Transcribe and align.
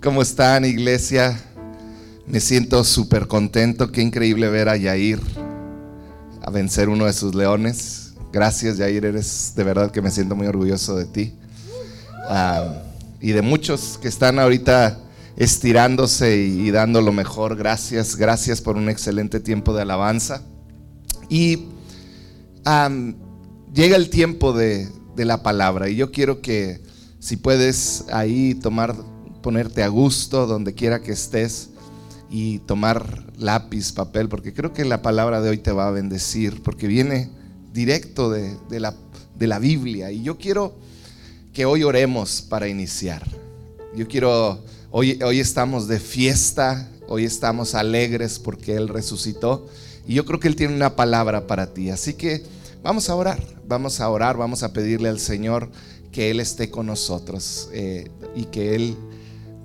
¿Cómo 0.00 0.22
están, 0.22 0.64
iglesia? 0.64 1.36
Me 2.24 2.38
siento 2.38 2.84
súper 2.84 3.26
contento. 3.26 3.90
Qué 3.90 4.00
increíble 4.00 4.48
ver 4.48 4.68
a 4.68 4.76
Yair 4.76 5.18
a 6.40 6.50
vencer 6.50 6.88
uno 6.88 7.06
de 7.06 7.12
sus 7.12 7.34
leones. 7.34 8.14
Gracias, 8.32 8.78
Yair. 8.78 9.04
Eres 9.04 9.54
de 9.56 9.64
verdad 9.64 9.90
que 9.90 10.00
me 10.00 10.12
siento 10.12 10.36
muy 10.36 10.46
orgulloso 10.46 10.94
de 10.94 11.04
ti. 11.04 11.34
Ah, 12.28 12.80
y 13.20 13.32
de 13.32 13.42
muchos 13.42 13.98
que 14.00 14.06
están 14.06 14.38
ahorita 14.38 15.00
estirándose 15.36 16.36
y, 16.36 16.70
dando 16.70 17.02
lo 17.02 17.12
mejor. 17.12 17.56
Gracias, 17.56 18.14
gracias 18.14 18.60
por 18.60 18.76
un 18.76 18.88
excelente 18.88 19.40
tiempo 19.40 19.74
de 19.74 19.82
alabanza. 19.82 20.42
Y 21.28 21.64
llega 23.74 23.96
el 23.96 24.10
tiempo 24.10 24.52
de, 24.52 24.88
de 25.16 25.24
la 25.24 25.42
palabra. 25.42 25.88
Y 25.88 25.96
yo 25.96 26.12
quiero 26.12 26.40
que 26.40 26.80
si 27.18 27.36
puedes 27.36 28.04
ahí 28.12 28.54
tomar, 28.54 28.94
ponerte 29.42 29.82
a 29.82 29.88
gusto 29.88 30.46
donde 30.46 30.74
quiera 30.74 31.00
que 31.00 31.12
estés 31.12 31.70
y 32.30 32.58
tomar 32.60 33.24
lápiz, 33.38 33.92
papel, 33.92 34.28
porque 34.28 34.52
creo 34.52 34.72
que 34.72 34.84
la 34.84 35.02
palabra 35.02 35.40
de 35.40 35.50
hoy 35.50 35.58
te 35.58 35.72
va 35.72 35.88
a 35.88 35.92
bendecir, 35.92 36.62
porque 36.62 36.86
viene 36.86 37.30
directo 37.72 38.30
de, 38.30 38.56
la, 38.80 38.94
de 39.38 39.46
la 39.46 39.58
Biblia. 39.58 40.10
Y 40.10 40.22
yo 40.22 40.36
quiero 40.36 40.74
que 41.52 41.64
hoy 41.64 41.84
oremos 41.84 42.42
para 42.42 42.68
iniciar. 42.68 43.26
Yo 43.96 44.06
quiero, 44.06 44.62
hoy, 44.90 45.18
hoy 45.22 45.40
estamos 45.40 45.88
de 45.88 45.98
fiesta, 45.98 46.88
hoy 47.08 47.24
estamos 47.24 47.74
alegres 47.74 48.38
porque 48.38 48.76
Él 48.76 48.88
resucitó. 48.88 49.66
Y 50.06 50.14
yo 50.14 50.24
creo 50.24 50.40
que 50.40 50.48
Él 50.48 50.56
tiene 50.56 50.74
una 50.74 50.96
palabra 50.96 51.46
para 51.46 51.72
ti. 51.72 51.90
Así 51.90 52.14
que 52.14 52.42
vamos 52.82 53.08
a 53.08 53.14
orar, 53.14 53.42
vamos 53.66 54.00
a 54.00 54.08
orar, 54.08 54.36
vamos 54.36 54.62
a 54.62 54.72
pedirle 54.72 55.08
al 55.08 55.20
Señor 55.20 55.70
que 56.12 56.30
Él 56.30 56.40
esté 56.40 56.70
con 56.70 56.86
nosotros 56.86 57.68
eh, 57.72 58.10
y 58.34 58.44
que 58.44 58.74
Él 58.74 58.96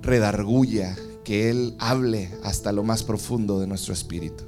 redarguya, 0.04 0.96
que 1.24 1.50
Él 1.50 1.74
hable 1.78 2.30
hasta 2.44 2.70
lo 2.70 2.84
más 2.84 3.02
profundo 3.02 3.58
de 3.58 3.66
nuestro 3.66 3.92
espíritu. 3.92 4.44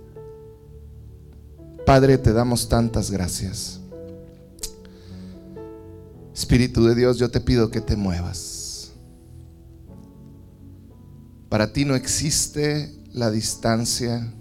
Padre, 1.86 2.18
te 2.18 2.32
damos 2.32 2.68
tantas 2.68 3.10
gracias. 3.10 3.80
Espíritu 6.34 6.84
de 6.84 6.94
Dios, 6.94 7.18
yo 7.18 7.30
te 7.30 7.40
pido 7.40 7.70
que 7.70 7.80
te 7.80 7.96
muevas. 7.96 8.92
Para 11.48 11.72
ti 11.72 11.84
no 11.84 11.94
existe 11.94 12.94
la 13.12 13.30
distancia. 13.30 14.32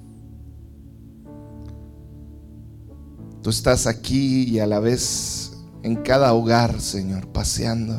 Tú 3.42 3.50
estás 3.50 3.88
aquí 3.88 4.44
y 4.44 4.60
a 4.60 4.68
la 4.68 4.80
vez 4.80 5.54
en 5.84 5.98
cada 5.98 6.34
hogar, 6.34 6.82
Señor, 6.82 7.28
paseando, 7.28 7.96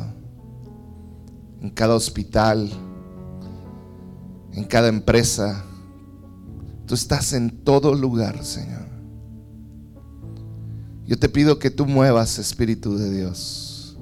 en 1.61 1.69
cada 1.69 1.95
hospital, 1.95 2.69
en 4.57 4.65
cada 4.65 4.89
empresa. 4.89 5.63
Tú 6.85 6.95
estás 6.95 7.31
en 7.31 7.63
todo 7.63 7.93
lugar, 7.93 8.43
Señor. 8.43 8.87
Yo 11.05 11.17
te 11.17 11.29
pido 11.29 11.59
que 11.59 11.69
tú 11.69 11.85
muevas, 11.85 12.37
Espíritu 12.39 12.97
de 12.97 13.09
Dios, 13.09 13.97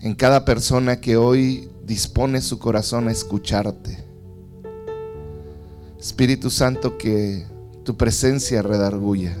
en 0.00 0.16
cada 0.16 0.44
persona 0.44 1.00
que 1.00 1.16
hoy 1.16 1.70
dispone 1.86 2.40
su 2.40 2.58
corazón 2.58 3.06
a 3.06 3.12
escucharte. 3.12 4.04
Espíritu 6.00 6.50
Santo, 6.50 6.98
que 6.98 7.46
tu 7.84 7.96
presencia 7.96 8.62
redarguya 8.62 9.36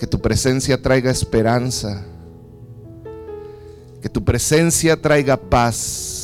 que 0.00 0.06
tu 0.06 0.18
presencia 0.18 0.80
traiga 0.80 1.10
esperanza. 1.10 2.02
Que 4.00 4.08
tu 4.08 4.24
presencia 4.24 4.98
traiga 4.98 5.36
paz. 5.36 6.19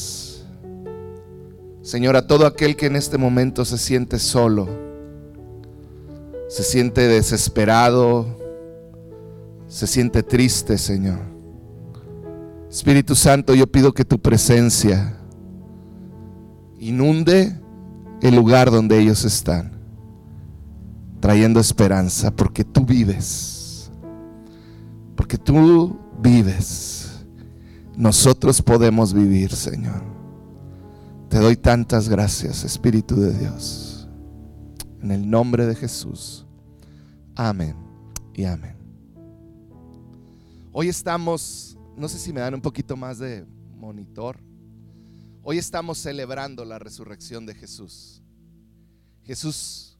Señor, 1.86 2.16
a 2.16 2.26
todo 2.26 2.46
aquel 2.46 2.74
que 2.74 2.86
en 2.86 2.96
este 2.96 3.16
momento 3.16 3.64
se 3.64 3.78
siente 3.78 4.18
solo, 4.18 4.68
se 6.48 6.64
siente 6.64 7.06
desesperado, 7.06 8.26
se 9.68 9.86
siente 9.86 10.24
triste, 10.24 10.78
Señor. 10.78 11.20
Espíritu 12.68 13.14
Santo, 13.14 13.54
yo 13.54 13.68
pido 13.68 13.92
que 13.92 14.04
tu 14.04 14.18
presencia 14.18 15.16
inunde 16.80 17.56
el 18.20 18.34
lugar 18.34 18.72
donde 18.72 18.98
ellos 18.98 19.24
están, 19.24 19.70
trayendo 21.20 21.60
esperanza, 21.60 22.32
porque 22.32 22.64
tú 22.64 22.84
vives. 22.84 23.92
Porque 25.14 25.38
tú 25.38 26.00
vives. 26.20 27.24
Nosotros 27.96 28.60
podemos 28.60 29.12
vivir, 29.12 29.52
Señor. 29.52 30.15
Te 31.36 31.42
doy 31.42 31.56
tantas 31.58 32.08
gracias, 32.08 32.64
Espíritu 32.64 33.14
de 33.14 33.38
Dios. 33.38 34.08
En 35.02 35.10
el 35.10 35.28
nombre 35.28 35.66
de 35.66 35.74
Jesús. 35.74 36.46
Amén 37.34 37.76
y 38.32 38.44
amén. 38.44 38.74
Hoy 40.72 40.88
estamos, 40.88 41.76
no 41.94 42.08
sé 42.08 42.18
si 42.18 42.32
me 42.32 42.40
dan 42.40 42.54
un 42.54 42.62
poquito 42.62 42.96
más 42.96 43.18
de 43.18 43.44
monitor. 43.74 44.38
Hoy 45.42 45.58
estamos 45.58 45.98
celebrando 45.98 46.64
la 46.64 46.78
resurrección 46.78 47.44
de 47.44 47.54
Jesús. 47.54 48.22
Jesús 49.22 49.98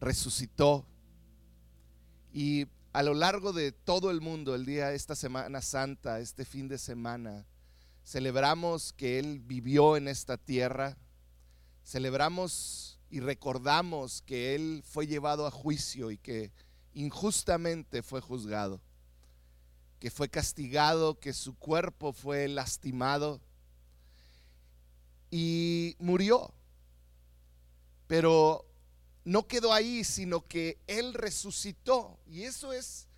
resucitó 0.00 0.84
y 2.32 2.66
a 2.92 3.04
lo 3.04 3.14
largo 3.14 3.52
de 3.52 3.70
todo 3.70 4.10
el 4.10 4.20
mundo, 4.20 4.56
el 4.56 4.66
día, 4.66 4.92
esta 4.92 5.14
Semana 5.14 5.62
Santa, 5.62 6.18
este 6.18 6.44
fin 6.44 6.66
de 6.66 6.78
semana, 6.78 7.46
celebramos 8.04 8.92
que 8.92 9.18
Él 9.18 9.40
vivió 9.40 9.96
en 9.96 10.08
esta 10.08 10.36
tierra, 10.36 10.96
celebramos 11.84 12.98
y 13.10 13.20
recordamos 13.20 14.22
que 14.22 14.54
Él 14.54 14.82
fue 14.84 15.06
llevado 15.06 15.46
a 15.46 15.50
juicio 15.50 16.10
y 16.10 16.18
que 16.18 16.52
injustamente 16.94 18.02
fue 18.02 18.20
juzgado, 18.20 18.80
que 19.98 20.10
fue 20.10 20.28
castigado, 20.28 21.18
que 21.18 21.32
su 21.32 21.54
cuerpo 21.54 22.12
fue 22.12 22.48
lastimado 22.48 23.40
y 25.30 25.96
murió. 25.98 26.52
Pero 28.06 28.66
no 29.24 29.46
quedó 29.46 29.72
ahí, 29.72 30.04
sino 30.04 30.46
que 30.46 30.78
Él 30.86 31.14
resucitó. 31.14 32.18
Y 32.26 32.42
eso 32.42 32.72
es 32.72 33.08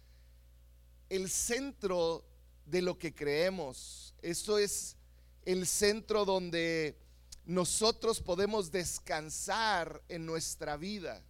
el 1.09 1.29
centro 1.31 2.25
de 2.67 2.83
lo 2.83 2.99
que 2.99 3.15
creemos. 3.15 4.15
Eso 4.23 4.59
es 4.59 4.97
el 5.45 5.67
centro 5.67 6.25
donde 6.25 6.99
nosotros 7.45 8.21
podemos 8.21 8.71
descansar 8.71 10.03
en 10.09 10.27
nuestra 10.27 10.77
vida. 10.77 11.23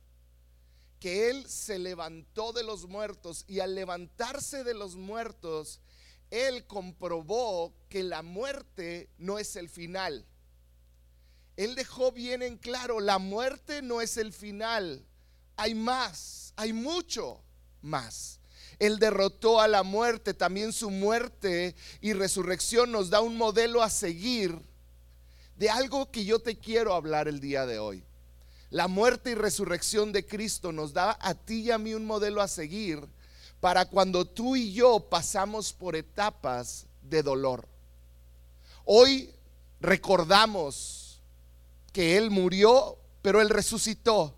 Que 1.00 1.30
Él 1.30 1.46
se 1.48 1.78
levantó 1.78 2.52
de 2.52 2.62
los 2.62 2.86
muertos 2.86 3.44
y 3.46 3.60
al 3.60 3.74
levantarse 3.74 4.64
de 4.64 4.74
los 4.74 4.96
muertos, 4.96 5.80
Él 6.30 6.66
comprobó 6.66 7.74
que 7.88 8.02
la 8.02 8.22
muerte 8.22 9.10
no 9.18 9.38
es 9.38 9.56
el 9.56 9.68
final 9.68 10.26
él 11.56 11.74
dejó 11.74 12.10
bien 12.10 12.42
en 12.42 12.56
claro, 12.56 13.00
la 13.00 13.18
muerte 13.18 13.80
no 13.80 14.00
es 14.00 14.16
el 14.16 14.32
final, 14.32 15.06
hay 15.56 15.74
más, 15.74 16.52
hay 16.56 16.72
mucho 16.72 17.40
más. 17.80 18.40
Él 18.78 18.98
derrotó 18.98 19.60
a 19.60 19.68
la 19.68 19.82
muerte, 19.82 20.34
también 20.34 20.72
su 20.72 20.90
muerte 20.90 21.74
y 22.00 22.12
resurrección 22.12 22.92
nos 22.92 23.10
da 23.10 23.20
un 23.20 23.36
modelo 23.36 23.82
a 23.82 23.90
seguir 23.90 24.58
de 25.56 25.70
algo 25.70 26.10
que 26.10 26.24
yo 26.24 26.38
te 26.40 26.58
quiero 26.58 26.94
hablar 26.94 27.28
el 27.28 27.40
día 27.40 27.66
de 27.66 27.78
hoy. 27.78 28.04
La 28.70 28.88
muerte 28.88 29.30
y 29.30 29.34
resurrección 29.34 30.12
de 30.12 30.26
Cristo 30.26 30.72
nos 30.72 30.92
da 30.92 31.16
a 31.20 31.34
ti 31.34 31.60
y 31.60 31.70
a 31.70 31.78
mí 31.78 31.94
un 31.94 32.06
modelo 32.06 32.42
a 32.42 32.48
seguir 32.48 33.06
para 33.60 33.86
cuando 33.86 34.24
tú 34.24 34.56
y 34.56 34.72
yo 34.72 35.00
pasamos 35.08 35.72
por 35.72 35.96
etapas 35.96 36.86
de 37.02 37.22
dolor. 37.22 37.68
Hoy 38.84 39.30
recordamos 39.80 41.22
que 41.92 42.16
Él 42.16 42.30
murió, 42.30 42.98
pero 43.22 43.40
Él 43.40 43.48
resucitó. 43.48 44.34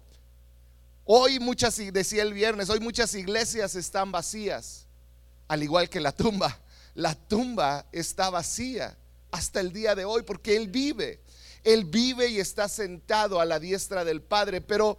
Hoy 1.08 1.38
muchas, 1.38 1.76
decía 1.92 2.24
el 2.24 2.34
viernes, 2.34 2.68
hoy 2.68 2.80
muchas 2.80 3.14
iglesias 3.14 3.76
están 3.76 4.10
vacías, 4.10 4.86
al 5.46 5.62
igual 5.62 5.88
que 5.88 6.00
la 6.00 6.10
tumba. 6.10 6.58
La 6.96 7.14
tumba 7.14 7.86
está 7.92 8.28
vacía 8.28 8.98
hasta 9.30 9.60
el 9.60 9.72
día 9.72 9.94
de 9.94 10.04
hoy 10.04 10.24
porque 10.24 10.56
Él 10.56 10.66
vive. 10.66 11.20
Él 11.62 11.84
vive 11.84 12.26
y 12.26 12.40
está 12.40 12.68
sentado 12.68 13.40
a 13.40 13.44
la 13.44 13.60
diestra 13.60 14.04
del 14.04 14.20
Padre. 14.20 14.60
Pero 14.60 14.98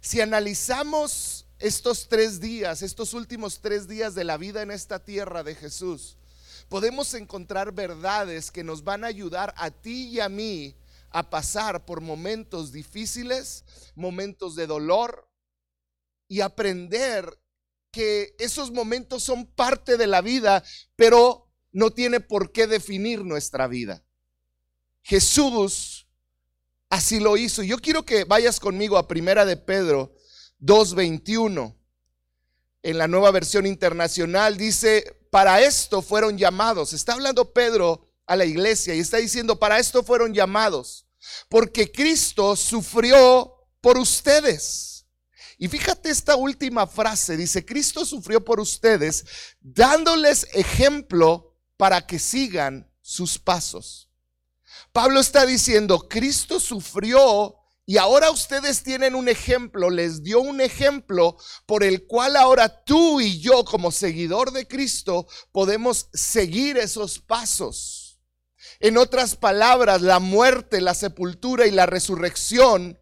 si 0.00 0.20
analizamos 0.20 1.46
estos 1.60 2.08
tres 2.08 2.40
días, 2.40 2.82
estos 2.82 3.14
últimos 3.14 3.60
tres 3.60 3.86
días 3.86 4.16
de 4.16 4.24
la 4.24 4.38
vida 4.38 4.62
en 4.62 4.72
esta 4.72 4.98
tierra 4.98 5.44
de 5.44 5.54
Jesús, 5.54 6.16
podemos 6.68 7.14
encontrar 7.14 7.70
verdades 7.70 8.50
que 8.50 8.64
nos 8.64 8.82
van 8.82 9.04
a 9.04 9.06
ayudar 9.06 9.54
a 9.56 9.70
ti 9.70 10.08
y 10.08 10.18
a 10.18 10.28
mí 10.28 10.74
a 11.10 11.30
pasar 11.30 11.84
por 11.84 12.00
momentos 12.00 12.72
difíciles, 12.72 13.64
momentos 13.94 14.56
de 14.56 14.66
dolor 14.66 15.27
y 16.28 16.42
aprender 16.42 17.38
que 17.90 18.36
esos 18.38 18.70
momentos 18.70 19.24
son 19.24 19.46
parte 19.46 19.96
de 19.96 20.06
la 20.06 20.20
vida, 20.20 20.62
pero 20.94 21.50
no 21.72 21.90
tiene 21.90 22.20
por 22.20 22.52
qué 22.52 22.66
definir 22.66 23.24
nuestra 23.24 23.66
vida. 23.66 24.04
Jesús 25.02 26.06
así 26.90 27.18
lo 27.18 27.36
hizo. 27.36 27.62
Yo 27.62 27.78
quiero 27.78 28.04
que 28.04 28.24
vayas 28.24 28.60
conmigo 28.60 28.98
a 28.98 29.08
Primera 29.08 29.44
de 29.44 29.56
Pedro 29.56 30.14
2.21. 30.60 31.74
En 32.82 32.98
la 32.98 33.08
nueva 33.08 33.30
versión 33.30 33.66
internacional 33.66 34.56
dice, 34.56 35.18
para 35.30 35.62
esto 35.62 36.02
fueron 36.02 36.38
llamados. 36.38 36.92
Está 36.92 37.14
hablando 37.14 37.52
Pedro 37.52 38.06
a 38.26 38.36
la 38.36 38.44
iglesia 38.44 38.94
y 38.94 39.00
está 39.00 39.16
diciendo, 39.16 39.58
para 39.58 39.78
esto 39.78 40.02
fueron 40.02 40.34
llamados. 40.34 41.06
Porque 41.48 41.90
Cristo 41.90 42.54
sufrió 42.54 43.52
por 43.80 43.98
ustedes. 43.98 44.87
Y 45.58 45.66
fíjate 45.66 46.08
esta 46.08 46.36
última 46.36 46.86
frase, 46.86 47.36
dice, 47.36 47.66
Cristo 47.66 48.04
sufrió 48.04 48.44
por 48.44 48.60
ustedes, 48.60 49.24
dándoles 49.60 50.46
ejemplo 50.52 51.56
para 51.76 52.06
que 52.06 52.20
sigan 52.20 52.88
sus 53.02 53.40
pasos. 53.40 54.08
Pablo 54.92 55.18
está 55.18 55.44
diciendo, 55.44 56.08
Cristo 56.08 56.60
sufrió 56.60 57.56
y 57.84 57.96
ahora 57.96 58.30
ustedes 58.30 58.84
tienen 58.84 59.16
un 59.16 59.28
ejemplo, 59.28 59.90
les 59.90 60.22
dio 60.22 60.40
un 60.40 60.60
ejemplo 60.60 61.36
por 61.66 61.82
el 61.82 62.06
cual 62.06 62.36
ahora 62.36 62.84
tú 62.84 63.20
y 63.20 63.40
yo 63.40 63.64
como 63.64 63.90
seguidor 63.90 64.52
de 64.52 64.68
Cristo 64.68 65.26
podemos 65.50 66.08
seguir 66.12 66.78
esos 66.78 67.18
pasos. 67.18 68.20
En 68.78 68.96
otras 68.96 69.34
palabras, 69.34 70.02
la 70.02 70.20
muerte, 70.20 70.80
la 70.80 70.94
sepultura 70.94 71.66
y 71.66 71.72
la 71.72 71.86
resurrección 71.86 72.98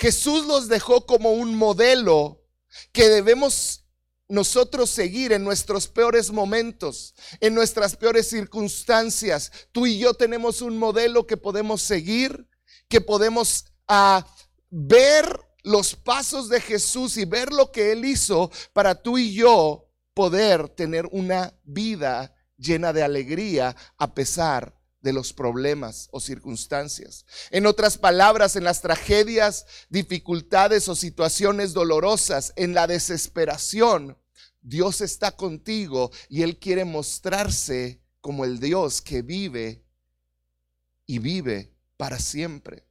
Jesús 0.00 0.46
los 0.46 0.68
dejó 0.68 1.04
como 1.04 1.32
un 1.32 1.54
modelo 1.54 2.42
que 2.90 3.10
debemos 3.10 3.84
nosotros 4.28 4.88
seguir 4.88 5.30
en 5.30 5.44
nuestros 5.44 5.88
peores 5.88 6.30
momentos, 6.30 7.14
en 7.38 7.52
nuestras 7.52 7.96
peores 7.96 8.26
circunstancias. 8.30 9.52
Tú 9.72 9.86
y 9.86 9.98
yo 9.98 10.14
tenemos 10.14 10.62
un 10.62 10.78
modelo 10.78 11.26
que 11.26 11.36
podemos 11.36 11.82
seguir, 11.82 12.48
que 12.88 13.02
podemos 13.02 13.66
ah, 13.88 14.26
ver 14.70 15.38
los 15.64 15.96
pasos 15.96 16.48
de 16.48 16.62
Jesús 16.62 17.18
y 17.18 17.26
ver 17.26 17.52
lo 17.52 17.70
que 17.70 17.92
Él 17.92 18.06
hizo 18.06 18.50
para 18.72 18.94
tú 18.94 19.18
y 19.18 19.34
yo 19.34 19.90
poder 20.14 20.70
tener 20.70 21.06
una 21.12 21.52
vida 21.62 22.34
llena 22.56 22.94
de 22.94 23.02
alegría 23.02 23.76
a 23.98 24.14
pesar 24.14 24.79
de 25.00 25.12
los 25.12 25.32
problemas 25.32 26.08
o 26.12 26.20
circunstancias. 26.20 27.24
En 27.50 27.66
otras 27.66 27.98
palabras, 27.98 28.56
en 28.56 28.64
las 28.64 28.82
tragedias, 28.82 29.66
dificultades 29.88 30.88
o 30.88 30.94
situaciones 30.94 31.72
dolorosas, 31.72 32.52
en 32.56 32.74
la 32.74 32.86
desesperación, 32.86 34.18
Dios 34.60 35.00
está 35.00 35.36
contigo 35.36 36.10
y 36.28 36.42
Él 36.42 36.58
quiere 36.58 36.84
mostrarse 36.84 38.02
como 38.20 38.44
el 38.44 38.60
Dios 38.60 39.00
que 39.00 39.22
vive 39.22 39.84
y 41.06 41.18
vive 41.18 41.74
para 41.96 42.18
siempre. 42.18 42.86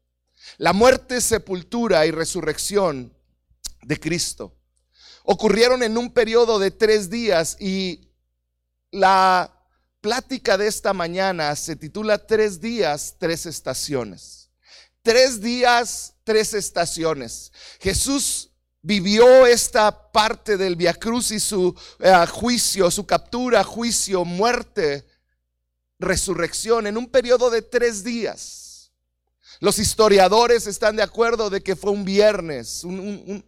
La 0.57 0.73
muerte, 0.73 1.21
sepultura 1.21 2.05
y 2.05 2.11
resurrección 2.11 3.13
de 3.83 3.99
Cristo 3.99 4.55
ocurrieron 5.23 5.83
en 5.83 5.97
un 5.97 6.11
periodo 6.11 6.57
de 6.57 6.71
tres 6.71 7.09
días 7.09 7.55
y 7.59 8.09
la 8.91 9.58
plática 10.01 10.57
de 10.57 10.67
esta 10.67 10.93
mañana 10.93 11.55
se 11.55 11.75
titula 11.75 12.17
Tres 12.25 12.59
días, 12.59 13.15
tres 13.17 13.45
estaciones. 13.45 14.49
Tres 15.01 15.41
días, 15.41 16.15
tres 16.23 16.53
estaciones. 16.53 17.51
Jesús 17.79 18.51
vivió 18.81 19.45
esta 19.45 20.11
parte 20.11 20.57
del 20.57 20.75
Via 20.75 20.93
Cruz 20.93 21.31
y 21.31 21.39
su 21.39 21.75
eh, 21.99 22.13
juicio, 22.29 22.89
su 22.91 23.05
captura, 23.05 23.63
juicio, 23.63 24.25
muerte, 24.25 25.05
resurrección 25.99 26.87
en 26.87 26.97
un 26.97 27.07
periodo 27.07 27.49
de 27.49 27.61
tres 27.61 28.03
días. 28.03 28.91
Los 29.61 29.77
historiadores 29.77 30.67
están 30.67 30.95
de 30.95 31.03
acuerdo 31.03 31.49
de 31.49 31.61
que 31.61 31.75
fue 31.75 31.91
un 31.91 32.05
viernes, 32.05 32.85
un 32.85 33.43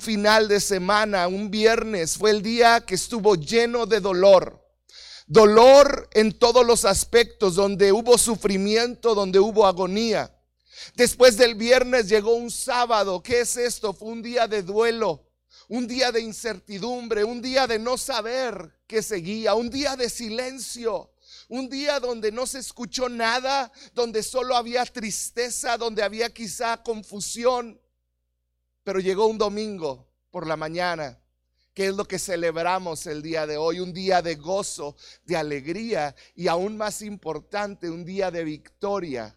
final 0.00 0.46
de 0.46 0.60
semana, 0.60 1.26
un 1.26 1.50
viernes. 1.50 2.16
Fue 2.16 2.30
el 2.30 2.40
día 2.40 2.80
que 2.86 2.94
estuvo 2.94 3.34
lleno 3.34 3.84
de 3.84 3.98
dolor 3.98 4.59
Dolor 5.32 6.08
en 6.12 6.36
todos 6.36 6.66
los 6.66 6.84
aspectos, 6.84 7.54
donde 7.54 7.92
hubo 7.92 8.18
sufrimiento, 8.18 9.14
donde 9.14 9.38
hubo 9.38 9.64
agonía. 9.64 10.36
Después 10.96 11.36
del 11.36 11.54
viernes 11.54 12.08
llegó 12.08 12.34
un 12.34 12.50
sábado. 12.50 13.22
¿Qué 13.22 13.42
es 13.42 13.56
esto? 13.56 13.92
Fue 13.92 14.08
un 14.08 14.22
día 14.22 14.48
de 14.48 14.64
duelo, 14.64 15.30
un 15.68 15.86
día 15.86 16.10
de 16.10 16.20
incertidumbre, 16.20 17.22
un 17.22 17.40
día 17.40 17.68
de 17.68 17.78
no 17.78 17.96
saber 17.96 18.80
qué 18.88 19.04
seguía, 19.04 19.54
un 19.54 19.70
día 19.70 19.94
de 19.94 20.10
silencio. 20.10 21.12
Un 21.48 21.68
día 21.68 22.00
donde 22.00 22.32
no 22.32 22.44
se 22.44 22.58
escuchó 22.58 23.08
nada, 23.08 23.70
donde 23.94 24.24
solo 24.24 24.56
había 24.56 24.84
tristeza, 24.84 25.76
donde 25.76 26.02
había 26.02 26.34
quizá 26.34 26.82
confusión. 26.82 27.80
Pero 28.82 28.98
llegó 28.98 29.26
un 29.26 29.38
domingo 29.38 30.08
por 30.32 30.48
la 30.48 30.56
mañana 30.56 31.19
¿Qué 31.80 31.86
es 31.86 31.94
lo 31.94 32.04
que 32.04 32.18
celebramos 32.18 33.06
el 33.06 33.22
día 33.22 33.46
de 33.46 33.56
hoy? 33.56 33.80
Un 33.80 33.94
día 33.94 34.20
de 34.20 34.34
gozo, 34.34 34.96
de 35.24 35.34
alegría 35.34 36.14
y 36.34 36.46
aún 36.46 36.76
más 36.76 37.00
importante, 37.00 37.88
un 37.88 38.04
día 38.04 38.30
de 38.30 38.44
victoria. 38.44 39.34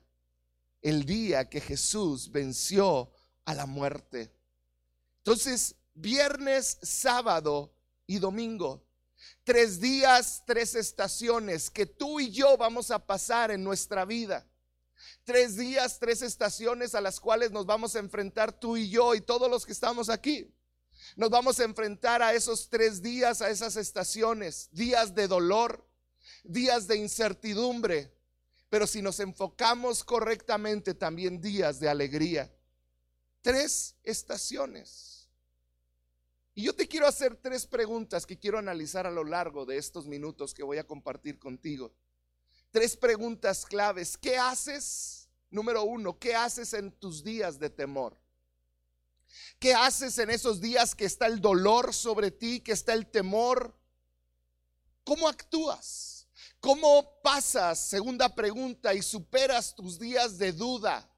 El 0.82 1.06
día 1.06 1.50
que 1.50 1.62
Jesús 1.62 2.30
venció 2.30 3.10
a 3.46 3.54
la 3.54 3.66
muerte. 3.66 4.30
Entonces, 5.20 5.78
viernes, 5.94 6.80
sábado 6.82 7.74
y 8.08 8.20
domingo. 8.20 8.86
Tres 9.46 9.80
días, 9.80 10.44
tres 10.46 10.76
estaciones 10.76 11.70
que 11.70 11.86
tú 11.86 12.20
y 12.20 12.30
yo 12.30 12.58
vamos 12.58 12.92
a 12.92 13.00
pasar 13.00 13.52
en 13.52 13.64
nuestra 13.64 14.04
vida. 14.04 14.46
Tres 15.24 15.56
días, 15.56 15.98
tres 15.98 16.22
estaciones 16.22 16.94
a 16.94 17.00
las 17.00 17.22
cuales 17.22 17.52
nos 17.52 17.66
vamos 17.66 17.96
a 17.96 18.00
enfrentar 18.00 18.52
tú 18.52 18.76
y 18.76 18.90
yo 18.90 19.16
y 19.16 19.22
todos 19.22 19.50
los 19.50 19.66
que 19.66 19.72
estamos 19.72 20.10
aquí. 20.10 20.54
Nos 21.16 21.30
vamos 21.30 21.60
a 21.60 21.64
enfrentar 21.64 22.22
a 22.22 22.34
esos 22.34 22.70
tres 22.70 23.02
días, 23.02 23.42
a 23.42 23.50
esas 23.50 23.76
estaciones, 23.76 24.70
días 24.72 25.14
de 25.14 25.28
dolor, 25.28 25.88
días 26.44 26.88
de 26.88 26.98
incertidumbre, 26.98 28.12
pero 28.70 28.88
si 28.88 29.02
nos 29.02 29.20
enfocamos 29.20 30.04
correctamente, 30.04 30.96
también 30.96 31.40
días 31.40 31.80
de 31.80 31.90
alegría. 31.90 32.52
Tres 33.42 33.96
estaciones. 34.04 35.30
Y 36.56 36.64
yo 36.64 36.76
te 36.76 36.88
quiero 36.88 37.08
hacer 37.08 37.36
tres 37.36 37.68
preguntas 37.68 38.26
que 38.26 38.40
quiero 38.40 38.58
analizar 38.58 39.06
a 39.06 39.12
lo 39.12 39.24
largo 39.24 39.66
de 39.66 39.78
estos 39.78 40.08
minutos 40.08 40.54
que 40.54 40.64
voy 40.64 40.78
a 40.78 40.88
compartir 40.88 41.38
contigo. 41.38 41.94
Tres 42.72 42.98
preguntas 42.98 43.66
claves. 43.66 44.18
¿Qué 44.18 44.38
haces? 44.38 45.30
Número 45.52 45.84
uno, 45.84 46.18
¿qué 46.18 46.36
haces 46.36 46.74
en 46.74 46.92
tus 46.92 47.24
días 47.24 47.60
de 47.60 47.70
temor? 47.70 48.18
¿Qué 49.60 49.74
haces 49.74 50.18
en 50.20 50.30
esos 50.30 50.62
días 50.62 50.96
que 50.96 51.06
está 51.06 51.28
el 51.28 51.42
dolor 51.42 51.94
sobre 51.94 52.32
ti, 52.32 52.60
que 52.60 52.72
está 52.72 52.94
el 52.94 53.08
temor? 53.08 53.78
¿Cómo 55.04 55.28
actúas? 55.28 56.28
¿Cómo 56.60 57.22
pasas, 57.22 57.80
segunda 57.80 58.34
pregunta, 58.34 58.94
y 58.94 59.02
superas 59.02 59.76
tus 59.76 60.00
días 60.00 60.38
de 60.38 60.52
duda? 60.54 61.10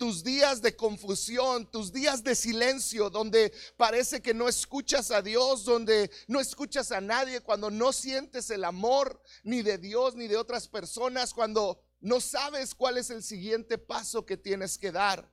tus 0.00 0.24
días 0.24 0.62
de 0.62 0.74
confusión, 0.74 1.70
tus 1.70 1.92
días 1.92 2.24
de 2.24 2.34
silencio, 2.34 3.10
donde 3.10 3.52
parece 3.76 4.22
que 4.22 4.32
no 4.32 4.48
escuchas 4.48 5.10
a 5.10 5.20
Dios, 5.20 5.66
donde 5.66 6.10
no 6.26 6.40
escuchas 6.40 6.90
a 6.90 7.02
nadie, 7.02 7.42
cuando 7.42 7.70
no 7.70 7.92
sientes 7.92 8.48
el 8.48 8.64
amor 8.64 9.22
ni 9.42 9.60
de 9.60 9.76
Dios 9.76 10.16
ni 10.16 10.26
de 10.26 10.38
otras 10.38 10.68
personas, 10.68 11.34
cuando 11.34 11.82
no 12.00 12.18
sabes 12.18 12.74
cuál 12.74 12.96
es 12.96 13.10
el 13.10 13.22
siguiente 13.22 13.76
paso 13.76 14.24
que 14.24 14.38
tienes 14.38 14.78
que 14.78 14.90
dar. 14.90 15.30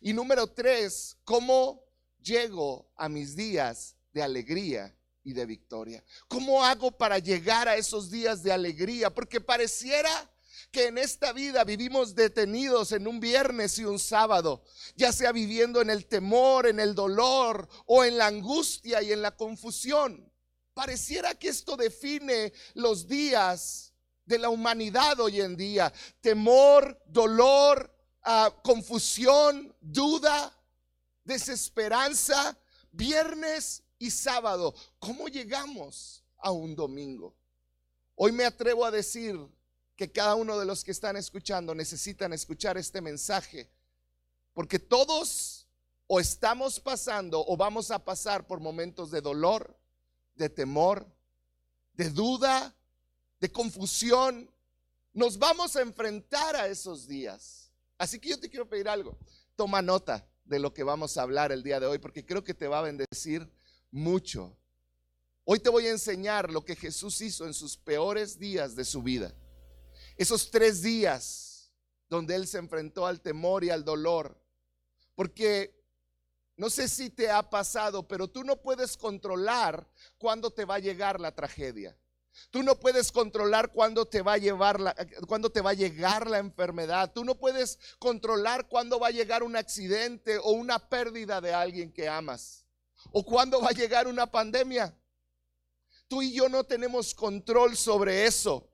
Y 0.00 0.12
número 0.12 0.46
tres, 0.46 1.16
¿cómo 1.24 1.84
llego 2.20 2.90
a 2.96 3.08
mis 3.08 3.36
días 3.36 3.96
de 4.12 4.22
alegría 4.22 4.94
y 5.22 5.32
de 5.32 5.46
victoria? 5.46 6.04
¿Cómo 6.28 6.64
hago 6.64 6.90
para 6.90 7.18
llegar 7.18 7.68
a 7.68 7.76
esos 7.76 8.10
días 8.10 8.42
de 8.42 8.52
alegría? 8.52 9.10
Porque 9.10 9.40
pareciera 9.40 10.30
que 10.70 10.86
en 10.86 10.98
esta 10.98 11.32
vida 11.32 11.64
vivimos 11.64 12.14
detenidos 12.14 12.92
en 12.92 13.06
un 13.06 13.18
viernes 13.18 13.78
y 13.78 13.84
un 13.84 13.98
sábado, 13.98 14.62
ya 14.94 15.12
sea 15.12 15.32
viviendo 15.32 15.80
en 15.80 15.90
el 15.90 16.06
temor, 16.06 16.66
en 16.66 16.78
el 16.78 16.94
dolor 16.94 17.68
o 17.86 18.04
en 18.04 18.18
la 18.18 18.26
angustia 18.26 19.02
y 19.02 19.12
en 19.12 19.22
la 19.22 19.36
confusión. 19.36 20.30
Pareciera 20.74 21.34
que 21.34 21.48
esto 21.48 21.76
define 21.76 22.52
los 22.74 23.08
días 23.08 23.92
de 24.24 24.38
la 24.38 24.48
humanidad 24.48 25.18
hoy 25.18 25.40
en 25.40 25.56
día. 25.56 25.92
Temor, 26.20 27.02
dolor, 27.06 27.92
confusión, 28.62 29.74
duda, 29.80 30.52
desesperanza, 31.24 32.56
viernes 32.92 33.82
y 33.98 34.10
sábado. 34.10 34.74
¿Cómo 34.98 35.28
llegamos 35.28 36.24
a 36.38 36.50
un 36.50 36.74
domingo? 36.74 37.34
Hoy 38.14 38.32
me 38.32 38.44
atrevo 38.44 38.84
a 38.84 38.90
decir 38.90 39.38
que 39.96 40.10
cada 40.10 40.34
uno 40.34 40.58
de 40.58 40.64
los 40.64 40.82
que 40.82 40.90
están 40.90 41.16
escuchando 41.16 41.74
necesitan 41.74 42.32
escuchar 42.32 42.78
este 42.78 43.00
mensaje, 43.00 43.70
porque 44.54 44.78
todos 44.78 45.66
o 46.06 46.18
estamos 46.18 46.80
pasando 46.80 47.44
o 47.46 47.56
vamos 47.56 47.90
a 47.90 48.04
pasar 48.04 48.46
por 48.46 48.60
momentos 48.60 49.10
de 49.10 49.20
dolor, 49.20 49.78
de 50.34 50.48
temor, 50.48 51.06
de 51.92 52.10
duda, 52.10 52.74
de 53.40 53.52
confusión, 53.52 54.50
nos 55.12 55.38
vamos 55.38 55.76
a 55.76 55.82
enfrentar 55.82 56.56
a 56.56 56.66
esos 56.66 57.06
días. 57.06 57.59
Así 58.00 58.18
que 58.18 58.30
yo 58.30 58.40
te 58.40 58.48
quiero 58.48 58.66
pedir 58.66 58.88
algo. 58.88 59.18
Toma 59.56 59.82
nota 59.82 60.26
de 60.46 60.58
lo 60.58 60.72
que 60.72 60.82
vamos 60.82 61.18
a 61.18 61.22
hablar 61.22 61.52
el 61.52 61.62
día 61.62 61.78
de 61.78 61.84
hoy, 61.84 61.98
porque 61.98 62.24
creo 62.24 62.42
que 62.42 62.54
te 62.54 62.66
va 62.66 62.78
a 62.78 62.82
bendecir 62.82 63.46
mucho. 63.90 64.56
Hoy 65.44 65.58
te 65.58 65.68
voy 65.68 65.86
a 65.86 65.90
enseñar 65.90 66.50
lo 66.50 66.64
que 66.64 66.76
Jesús 66.76 67.20
hizo 67.20 67.44
en 67.44 67.52
sus 67.52 67.76
peores 67.76 68.38
días 68.38 68.74
de 68.74 68.86
su 68.86 69.02
vida. 69.02 69.34
Esos 70.16 70.50
tres 70.50 70.80
días 70.80 71.70
donde 72.08 72.36
Él 72.36 72.46
se 72.46 72.56
enfrentó 72.56 73.04
al 73.04 73.20
temor 73.20 73.64
y 73.64 73.68
al 73.68 73.84
dolor. 73.84 74.42
Porque 75.14 75.78
no 76.56 76.70
sé 76.70 76.88
si 76.88 77.10
te 77.10 77.30
ha 77.30 77.50
pasado, 77.50 78.08
pero 78.08 78.28
tú 78.28 78.44
no 78.44 78.62
puedes 78.62 78.96
controlar 78.96 79.86
cuándo 80.16 80.50
te 80.50 80.64
va 80.64 80.76
a 80.76 80.78
llegar 80.78 81.20
la 81.20 81.34
tragedia. 81.34 81.94
Tú 82.50 82.62
no 82.62 82.74
puedes 82.80 83.12
controlar 83.12 83.72
cuándo 83.72 84.06
te 84.06 84.22
va 84.22 84.34
a 84.34 84.38
llevar 84.38 84.80
la, 84.80 84.94
te 84.94 85.60
va 85.60 85.70
a 85.70 85.74
llegar 85.74 86.28
la 86.28 86.38
enfermedad. 86.38 87.12
Tú 87.12 87.24
no 87.24 87.36
puedes 87.36 87.78
controlar 87.98 88.68
cuándo 88.68 88.98
va 88.98 89.08
a 89.08 89.12
llegar 89.12 89.42
un 89.42 89.56
accidente 89.56 90.38
o 90.38 90.52
una 90.52 90.78
pérdida 90.78 91.40
de 91.40 91.52
alguien 91.52 91.92
que 91.92 92.08
amas. 92.08 92.64
O 93.12 93.24
cuándo 93.24 93.60
va 93.60 93.68
a 93.68 93.74
llegar 93.74 94.08
una 94.08 94.30
pandemia. 94.30 94.96
Tú 96.08 96.22
y 96.22 96.32
yo 96.32 96.48
no 96.48 96.64
tenemos 96.64 97.14
control 97.14 97.76
sobre 97.76 98.26
eso. 98.26 98.68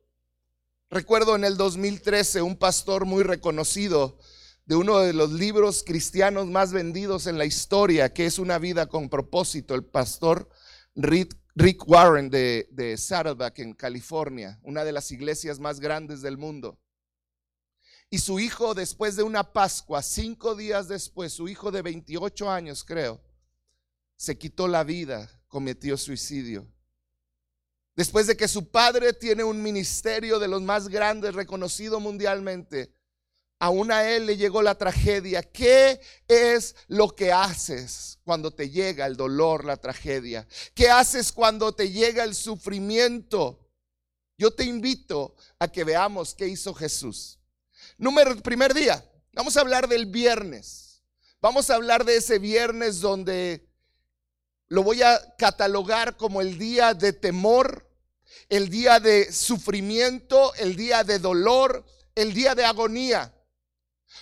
Recuerdo 0.89 1.37
en 1.37 1.45
el 1.45 1.57
2013 1.57 2.43
un 2.43 2.57
pastor 2.57 3.05
muy 3.05 3.25
reconocido 3.25 4.19
de 4.65 4.77
uno 4.77 4.99
de 5.01 5.13
los 5.13 5.33
libros 5.33 5.85
cristianos 5.85 6.47
más 6.47 6.73
vendidos 6.73 7.27
en 7.27 7.39
la 7.39 7.45
historia, 7.45 8.13
que 8.13 8.27
es 8.27 8.39
Una 8.39 8.59
vida 8.59 8.87
con 8.87 9.09
propósito, 9.09 9.75
el 9.75 9.85
pastor 9.85 10.49
Rick, 11.59 11.89
Warren 11.89 12.29
de, 12.29 12.69
de 12.71 12.99
Saddleback 12.99 13.61
en 13.61 13.73
California, 13.73 14.61
una 14.63 14.85
de 14.85 14.93
las 14.93 15.11
iglesias 15.11 15.59
más 15.59 15.81
grandes 15.81 16.21
del 16.21 16.37
mundo. 16.37 16.79
Y 18.11 18.19
su 18.19 18.39
hijo, 18.39 18.75
después 18.75 19.17
de 19.17 19.23
una 19.23 19.55
Pascua, 19.55 20.03
cinco 20.03 20.55
días 20.55 20.87
después, 20.87 21.33
su 21.33 21.49
hijo 21.49 21.71
de 21.71 21.81
28 21.81 22.51
años, 22.51 22.85
creo, 22.85 23.23
se 24.17 24.37
quitó 24.37 24.69
la 24.69 24.85
vida, 24.85 25.31
cometió 25.49 25.97
suicidio. 25.97 26.71
Después 27.97 28.27
de 28.27 28.37
que 28.37 28.49
su 28.49 28.71
padre 28.71 29.15
tiene 29.15 29.43
un 29.43 29.63
ministerio 29.63 30.39
de 30.39 30.49
los 30.49 30.61
más 30.61 30.89
grandes, 30.89 31.35
reconocido 31.35 32.01
mundialmente, 32.01 32.95
Aún 33.59 33.91
a 33.91 34.09
él 34.11 34.27
le 34.27 34.37
llegó 34.37 34.63
la 34.63 34.75
tragedia. 34.75 35.43
¿Qué 35.43 36.01
es 36.29 36.77
lo 36.89 37.09
que 37.09 37.33
haces 37.33 38.19
cuando 38.25 38.51
te 38.51 38.69
llega 38.69 39.07
el 39.07 39.17
dolor, 39.17 39.65
la 39.65 39.79
tragedia? 39.79 40.47
¿Qué 40.75 40.91
haces 40.91 41.33
cuando 41.33 41.73
te 41.73 41.91
llega 41.91 42.25
el 42.25 42.35
sufrimiento? 42.35 43.67
Yo 44.37 44.51
te 44.51 44.65
invito 44.65 45.35
a 45.59 45.69
que 45.69 45.85
veamos 45.85 46.35
qué 46.35 46.47
hizo 46.47 46.75
Jesús. 46.75 47.39
Número 47.97 48.37
primer 48.43 48.75
día. 48.75 49.03
Vamos 49.33 49.57
a 49.57 49.61
hablar 49.61 49.89
del 49.89 50.07
viernes. 50.07 51.03
Vamos 51.41 51.71
a 51.71 51.77
hablar 51.77 52.05
de 52.05 52.17
ese 52.17 52.39
viernes 52.39 53.01
donde 53.01 53.67
lo 54.69 54.83
voy 54.83 55.03
a 55.03 55.35
catalogar 55.39 56.17
como 56.17 56.41
el 56.41 56.59
día 56.59 56.93
de 56.93 57.13
temor, 57.13 57.89
el 58.49 58.69
día 58.69 59.01
de 59.01 59.33
sufrimiento, 59.33 60.53
el 60.55 60.77
día 60.77 61.05
de 61.05 61.19
dolor, 61.19 61.85
el 62.15 62.35
día 62.35 62.55
de 62.55 62.65
agonía. 62.65 63.33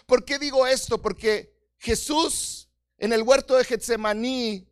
¿Por 0.07 0.25
qué 0.25 0.39
digo 0.39 0.67
esto? 0.67 1.01
Porque 1.01 1.55
Jesús 1.79 2.69
en 2.99 3.13
el 3.13 3.23
huerto 3.23 3.57
de 3.57 3.65
Getsemaní 3.65 4.71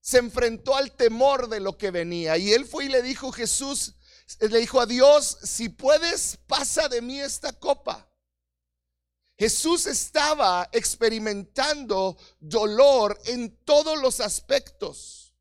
se 0.00 0.18
enfrentó 0.18 0.76
al 0.76 0.92
temor 0.92 1.48
de 1.48 1.60
lo 1.60 1.76
que 1.76 1.90
venía. 1.90 2.36
Y 2.36 2.52
él 2.52 2.64
fue 2.64 2.84
y 2.84 2.88
le 2.88 3.02
dijo, 3.02 3.32
Jesús, 3.32 3.94
le 4.40 4.58
dijo 4.58 4.80
a 4.80 4.86
Dios, 4.86 5.38
si 5.42 5.68
puedes, 5.68 6.38
pasa 6.46 6.88
de 6.88 7.02
mí 7.02 7.20
esta 7.20 7.52
copa. 7.52 8.08
Jesús 9.38 9.86
estaba 9.86 10.68
experimentando 10.72 12.16
dolor 12.38 13.20
en 13.26 13.56
todos 13.64 13.98
los 13.98 14.20
aspectos. 14.20 15.34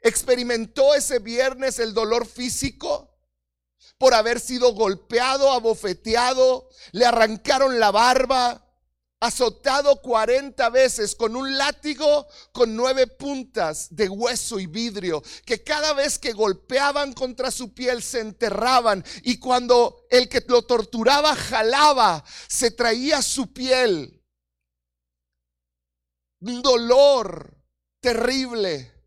Experimentó 0.00 0.94
ese 0.94 1.18
viernes 1.18 1.78
el 1.78 1.92
dolor 1.92 2.26
físico, 2.26 3.09
por 4.00 4.14
haber 4.14 4.40
sido 4.40 4.72
golpeado, 4.72 5.52
abofeteado, 5.52 6.70
le 6.92 7.04
arrancaron 7.04 7.78
la 7.78 7.90
barba, 7.90 8.66
azotado 9.20 10.00
40 10.00 10.70
veces 10.70 11.14
con 11.14 11.36
un 11.36 11.58
látigo 11.58 12.26
con 12.50 12.74
nueve 12.74 13.06
puntas 13.06 13.94
de 13.94 14.08
hueso 14.08 14.58
y 14.58 14.64
vidrio, 14.64 15.22
que 15.44 15.62
cada 15.62 15.92
vez 15.92 16.18
que 16.18 16.32
golpeaban 16.32 17.12
contra 17.12 17.50
su 17.50 17.74
piel 17.74 18.02
se 18.02 18.20
enterraban 18.20 19.04
y 19.22 19.38
cuando 19.38 20.06
el 20.08 20.30
que 20.30 20.42
lo 20.48 20.62
torturaba 20.62 21.36
jalaba, 21.36 22.24
se 22.48 22.70
traía 22.70 23.20
su 23.20 23.52
piel. 23.52 24.24
Un 26.40 26.62
dolor 26.62 27.54
terrible. 28.00 28.99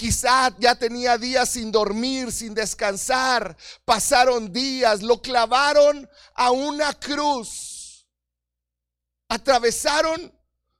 Quizá 0.00 0.56
ya 0.58 0.74
tenía 0.74 1.18
días 1.18 1.50
sin 1.50 1.70
dormir, 1.70 2.32
sin 2.32 2.54
descansar. 2.54 3.54
Pasaron 3.84 4.50
días, 4.50 5.02
lo 5.02 5.20
clavaron 5.20 6.08
a 6.32 6.52
una 6.52 6.94
cruz. 6.94 8.08
Atravesaron 9.28 10.32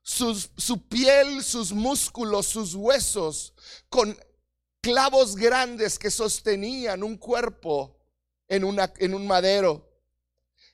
su 0.02 0.88
piel, 0.88 1.44
sus 1.44 1.70
músculos, 1.70 2.46
sus 2.46 2.74
huesos 2.74 3.52
con 3.90 4.18
clavos 4.80 5.36
grandes 5.36 5.98
que 5.98 6.10
sostenían 6.10 7.02
un 7.02 7.18
cuerpo 7.18 8.00
en, 8.48 8.64
en 9.00 9.14
un 9.14 9.26
madero. 9.26 9.86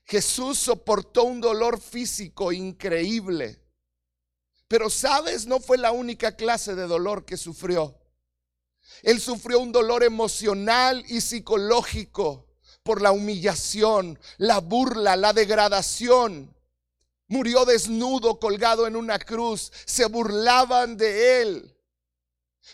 Jesús 0.04 0.60
soportó 0.60 1.24
un 1.24 1.40
dolor 1.40 1.80
físico 1.80 2.52
increíble. 2.52 3.60
Pero 4.68 4.88
sabes, 4.88 5.48
no 5.48 5.58
fue 5.58 5.78
la 5.78 5.90
única 5.90 6.36
clase 6.36 6.76
de 6.76 6.86
dolor 6.86 7.24
que 7.24 7.36
sufrió. 7.36 8.05
Él 9.02 9.20
sufrió 9.20 9.60
un 9.60 9.72
dolor 9.72 10.02
emocional 10.02 11.04
y 11.08 11.20
psicológico 11.20 12.46
por 12.82 13.02
la 13.02 13.12
humillación, 13.12 14.18
la 14.38 14.60
burla, 14.60 15.16
la 15.16 15.32
degradación. 15.32 16.54
Murió 17.28 17.64
desnudo, 17.64 18.38
colgado 18.38 18.86
en 18.86 18.96
una 18.96 19.18
cruz. 19.18 19.72
Se 19.84 20.06
burlaban 20.06 20.96
de 20.96 21.42
él. 21.42 21.76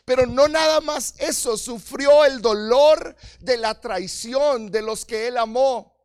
Pero 0.05 0.27
no 0.27 0.49
nada 0.49 0.81
más 0.81 1.15
eso, 1.19 1.57
sufrió 1.57 2.25
el 2.25 2.41
dolor 2.41 3.17
de 3.41 3.57
la 3.57 3.81
traición 3.81 4.71
de 4.71 4.83
los 4.83 5.05
que 5.05 5.29
él 5.29 5.39
amó. 5.39 5.97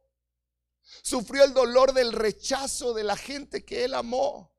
Sufrió 1.02 1.44
el 1.44 1.54
dolor 1.54 1.94
del 1.94 2.12
rechazo 2.12 2.94
de 2.94 3.04
la 3.04 3.16
gente 3.16 3.64
que 3.64 3.86
él 3.86 3.94
amó. 3.94 4.54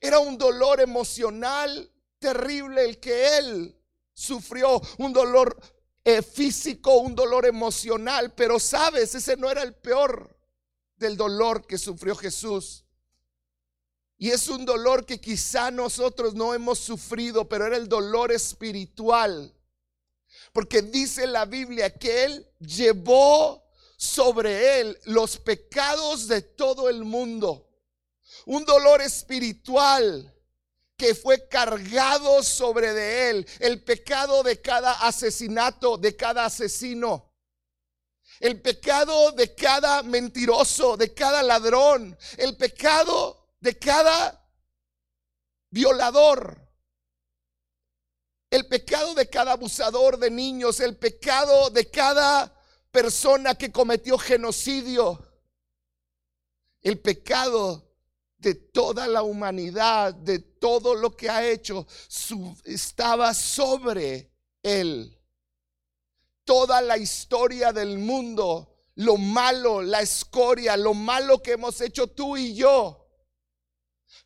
Era 0.00 0.18
un 0.18 0.36
dolor 0.38 0.80
emocional 0.80 1.90
terrible 2.18 2.84
el 2.84 3.00
que 3.00 3.38
él 3.38 3.83
sufrió 4.14 4.80
un 4.98 5.12
dolor 5.12 5.60
eh, 6.04 6.22
físico, 6.22 6.98
un 6.98 7.14
dolor 7.14 7.46
emocional, 7.46 8.32
pero 8.34 8.58
sabes, 8.58 9.14
ese 9.14 9.36
no 9.36 9.50
era 9.50 9.62
el 9.62 9.74
peor 9.74 10.34
del 10.96 11.16
dolor 11.16 11.66
que 11.66 11.76
sufrió 11.76 12.14
Jesús. 12.14 12.84
Y 14.16 14.30
es 14.30 14.48
un 14.48 14.64
dolor 14.64 15.04
que 15.04 15.20
quizá 15.20 15.70
nosotros 15.70 16.34
no 16.34 16.54
hemos 16.54 16.78
sufrido, 16.78 17.48
pero 17.48 17.66
era 17.66 17.76
el 17.76 17.88
dolor 17.88 18.32
espiritual. 18.32 19.52
Porque 20.52 20.82
dice 20.82 21.26
la 21.26 21.46
Biblia 21.46 21.92
que 21.92 22.24
Él 22.24 22.48
llevó 22.60 23.64
sobre 23.96 24.80
Él 24.80 24.98
los 25.04 25.36
pecados 25.38 26.28
de 26.28 26.42
todo 26.42 26.88
el 26.88 27.04
mundo. 27.04 27.68
Un 28.46 28.64
dolor 28.64 29.00
espiritual 29.00 30.33
que 30.96 31.14
fue 31.14 31.48
cargado 31.48 32.42
sobre 32.42 32.92
de 32.92 33.30
él 33.30 33.48
el 33.58 33.82
pecado 33.82 34.42
de 34.42 34.60
cada 34.60 34.92
asesinato, 34.92 35.96
de 35.96 36.14
cada 36.16 36.44
asesino. 36.44 37.32
El 38.40 38.60
pecado 38.60 39.32
de 39.32 39.54
cada 39.54 40.02
mentiroso, 40.02 40.96
de 40.96 41.14
cada 41.14 41.42
ladrón. 41.42 42.16
El 42.36 42.56
pecado 42.56 43.48
de 43.60 43.78
cada 43.78 44.44
violador. 45.70 46.60
El 48.50 48.66
pecado 48.66 49.14
de 49.14 49.28
cada 49.28 49.52
abusador 49.52 50.18
de 50.18 50.30
niños. 50.30 50.80
El 50.80 50.96
pecado 50.96 51.70
de 51.70 51.90
cada 51.90 52.54
persona 52.90 53.54
que 53.54 53.70
cometió 53.70 54.18
genocidio. 54.18 55.30
El 56.82 57.00
pecado 57.00 57.83
de 58.44 58.54
toda 58.54 59.06
la 59.08 59.22
humanidad, 59.22 60.12
de 60.12 60.38
todo 60.38 60.94
lo 60.94 61.16
que 61.16 61.30
ha 61.30 61.48
hecho, 61.48 61.86
estaba 62.64 63.32
sobre 63.32 64.30
él. 64.62 65.18
Toda 66.44 66.82
la 66.82 66.98
historia 66.98 67.72
del 67.72 67.98
mundo, 67.98 68.84
lo 68.96 69.16
malo, 69.16 69.80
la 69.80 70.02
escoria, 70.02 70.76
lo 70.76 70.92
malo 70.92 71.42
que 71.42 71.52
hemos 71.52 71.80
hecho 71.80 72.06
tú 72.06 72.36
y 72.36 72.54
yo, 72.54 73.08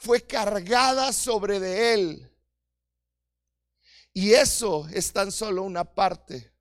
fue 0.00 0.22
cargada 0.22 1.12
sobre 1.12 1.60
de 1.60 1.94
él. 1.94 2.36
Y 4.12 4.32
eso 4.32 4.88
es 4.92 5.12
tan 5.12 5.30
solo 5.30 5.62
una 5.62 5.84
parte. 5.84 6.52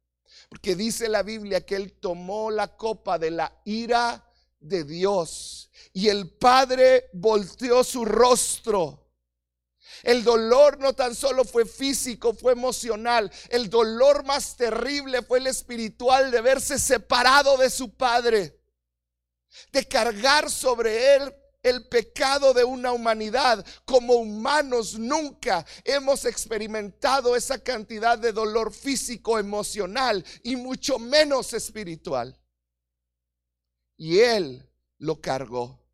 Porque 0.48 0.76
dice 0.76 1.10
la 1.10 1.24
Biblia 1.24 1.66
que 1.66 1.76
Él 1.76 1.94
tomó 2.00 2.52
la 2.52 2.78
copa 2.78 3.18
de 3.18 3.32
la 3.32 3.62
ira 3.66 4.32
de 4.60 4.84
Dios 4.84 5.67
y 5.98 6.10
el 6.10 6.30
Padre 6.30 7.10
volteó 7.12 7.84
su 7.84 8.06
rostro. 8.06 9.10
El 10.04 10.24
dolor 10.24 10.78
no 10.78 10.94
tan 10.94 11.16
solo 11.16 11.44
fue 11.44 11.66
físico, 11.66 12.36
fue 12.36 12.52
emocional. 12.52 13.32
El 13.50 13.68
dolor 13.68 14.24
más 14.24 14.56
terrible 14.56 15.24
fue 15.24 15.40
el 15.40 15.48
espiritual 15.48 16.30
de 16.30 16.42
verse 16.42 16.78
separado 16.78 17.58
de 17.58 17.72
su 17.72 17.96
Padre, 17.96 18.62
de 19.72 19.88
cargar 19.88 20.52
sobre 20.52 21.16
Él 21.16 21.36
el 21.64 21.88
pecado 21.88 22.54
de 22.54 22.64
una 22.64 22.92
humanidad. 22.92 23.66
Como 23.84 24.18
humanos 24.18 25.00
nunca 25.00 25.66
hemos 25.84 26.26
experimentado 26.26 27.36
esa 27.36 27.58
cantidad 27.58 28.20
de 28.20 28.34
dolor 28.34 28.72
físico, 28.72 29.40
emocional 29.40 30.24
y 30.44 30.58
mucho 30.58 31.00
menos 31.00 31.54
espiritual. 31.54 32.40
Y 33.98 34.20
Él 34.20 34.70
lo 35.00 35.20
cargó. 35.20 35.87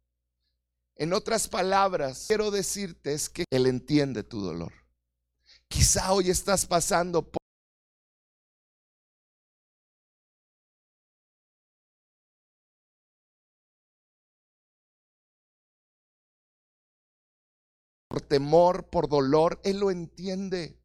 En 0.96 1.14
otras 1.14 1.48
palabras, 1.48 2.26
quiero 2.28 2.52
decirte 2.52 3.14
es 3.14 3.30
que 3.30 3.46
Él 3.52 3.66
entiende 3.66 4.24
tu 4.24 4.42
dolor. 4.42 4.74
Quizá 5.68 6.12
hoy 6.14 6.30
estás 6.30 6.66
pasando 6.66 7.24
por 7.24 7.40
por 18.08 18.22
temor, 18.22 18.88
por 18.92 19.10
dolor, 19.10 19.60
Él 19.64 19.80
lo 19.80 19.90
entiende. 19.90 20.80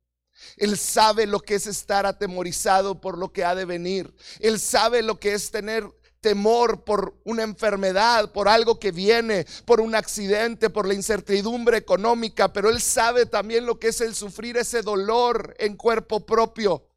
Él 0.57 0.79
sabe 0.79 1.27
lo 1.27 1.41
que 1.41 1.57
es 1.57 1.67
estar 1.67 2.07
atemorizado 2.07 3.00
por 3.00 3.19
lo 3.19 3.33
que 3.33 3.45
ha 3.45 3.55
de 3.55 3.67
venir. 3.67 4.15
Él 4.41 4.59
sabe 4.59 5.03
lo 5.03 5.21
que 5.21 5.35
es 5.35 5.50
tener 5.50 5.85
temor 6.21 6.85
por 6.85 7.15
una 7.25 7.43
enfermedad, 7.43 8.33
por 8.33 8.49
algo 8.49 8.79
que 8.79 8.91
viene, 8.91 9.47
por 9.65 9.81
un 9.81 9.95
accidente, 9.95 10.71
por 10.71 10.87
la 10.87 10.95
incertidumbre 10.95 11.77
económica, 11.77 12.53
pero 12.53 12.71
Él 12.71 12.81
sabe 12.81 13.27
también 13.27 13.67
lo 13.67 13.79
que 13.79 13.89
es 13.89 14.01
el 14.01 14.15
sufrir 14.15 14.57
ese 14.57 14.83
dolor 14.83 15.55
en 15.59 15.77
cuerpo 15.77 16.25
propio. 16.27 16.89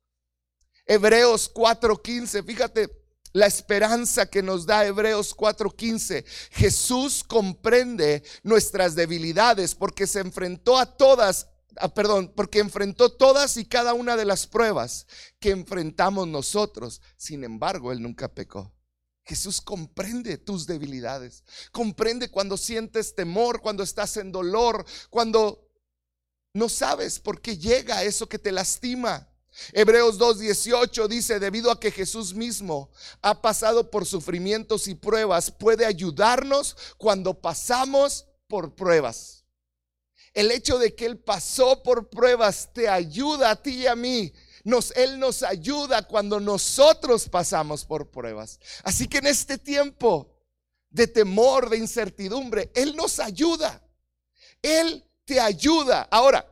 Hebreos 0.85 1.51
4:15, 1.53 2.43
fíjate, 2.43 2.89
la 3.33 3.45
esperanza 3.45 4.25
que 4.25 4.41
nos 4.41 4.65
da 4.65 4.85
Hebreos 4.85 5.33
4:15. 5.33 6.25
Jesús 6.51 7.23
comprende 7.23 8.23
nuestras 8.43 8.95
debilidades 8.95 9.75
porque 9.75 10.07
se 10.07 10.19
enfrentó 10.19 10.77
a 10.77 10.85
todas, 10.85 11.47
ah, 11.77 11.93
perdón, 11.93 12.33
porque 12.35 12.59
enfrentó 12.59 13.11
todas 13.11 13.57
y 13.57 13.65
cada 13.65 13.93
una 13.93 14.17
de 14.17 14.25
las 14.25 14.47
pruebas 14.47 15.05
que 15.39 15.51
enfrentamos 15.51 16.27
nosotros. 16.27 17.01
Sin 17.15 17.43
embargo, 17.43 17.91
Él 17.91 18.01
nunca 18.01 18.27
pecó. 18.27 18.73
Jesús 19.23 19.61
comprende 19.61 20.37
tus 20.37 20.65
debilidades, 20.65 21.43
comprende 21.71 22.29
cuando 22.29 22.57
sientes 22.57 23.15
temor, 23.15 23.61
cuando 23.61 23.83
estás 23.83 24.17
en 24.17 24.31
dolor, 24.31 24.85
cuando 25.09 25.69
no 26.53 26.67
sabes 26.69 27.19
por 27.19 27.41
qué 27.41 27.57
llega 27.57 28.03
eso 28.03 28.27
que 28.27 28.39
te 28.39 28.51
lastima. 28.51 29.27
Hebreos 29.73 30.17
2.18 30.17 31.07
dice, 31.07 31.39
debido 31.39 31.71
a 31.71 31.79
que 31.79 31.91
Jesús 31.91 32.33
mismo 32.33 32.89
ha 33.21 33.41
pasado 33.41 33.91
por 33.91 34.05
sufrimientos 34.05 34.87
y 34.87 34.95
pruebas, 34.95 35.51
puede 35.51 35.85
ayudarnos 35.85 36.75
cuando 36.97 37.39
pasamos 37.39 38.25
por 38.47 38.75
pruebas. 38.75 39.45
El 40.33 40.51
hecho 40.51 40.79
de 40.79 40.95
que 40.95 41.05
Él 41.05 41.19
pasó 41.19 41.83
por 41.83 42.09
pruebas 42.09 42.69
te 42.73 42.87
ayuda 42.87 43.51
a 43.51 43.61
ti 43.61 43.81
y 43.81 43.87
a 43.87 43.95
mí. 43.95 44.33
Él 44.95 45.19
nos 45.19 45.43
ayuda 45.43 46.07
cuando 46.07 46.39
nosotros 46.39 47.27
pasamos 47.29 47.85
por 47.85 48.09
pruebas. 48.09 48.59
Así 48.83 49.07
que 49.07 49.19
en 49.19 49.27
este 49.27 49.57
tiempo 49.57 50.35
de 50.89 51.07
temor, 51.07 51.69
de 51.69 51.77
incertidumbre, 51.77 52.71
Él 52.75 52.95
nos 52.95 53.19
ayuda. 53.19 53.81
Él 54.61 55.03
te 55.25 55.39
ayuda. 55.39 56.07
Ahora, 56.11 56.45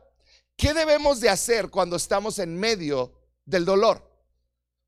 ¿Qué 0.60 0.74
debemos 0.74 1.20
de 1.20 1.30
hacer 1.30 1.70
cuando 1.70 1.96
estamos 1.96 2.38
en 2.38 2.54
medio 2.54 3.14
del 3.46 3.64
dolor? 3.64 4.06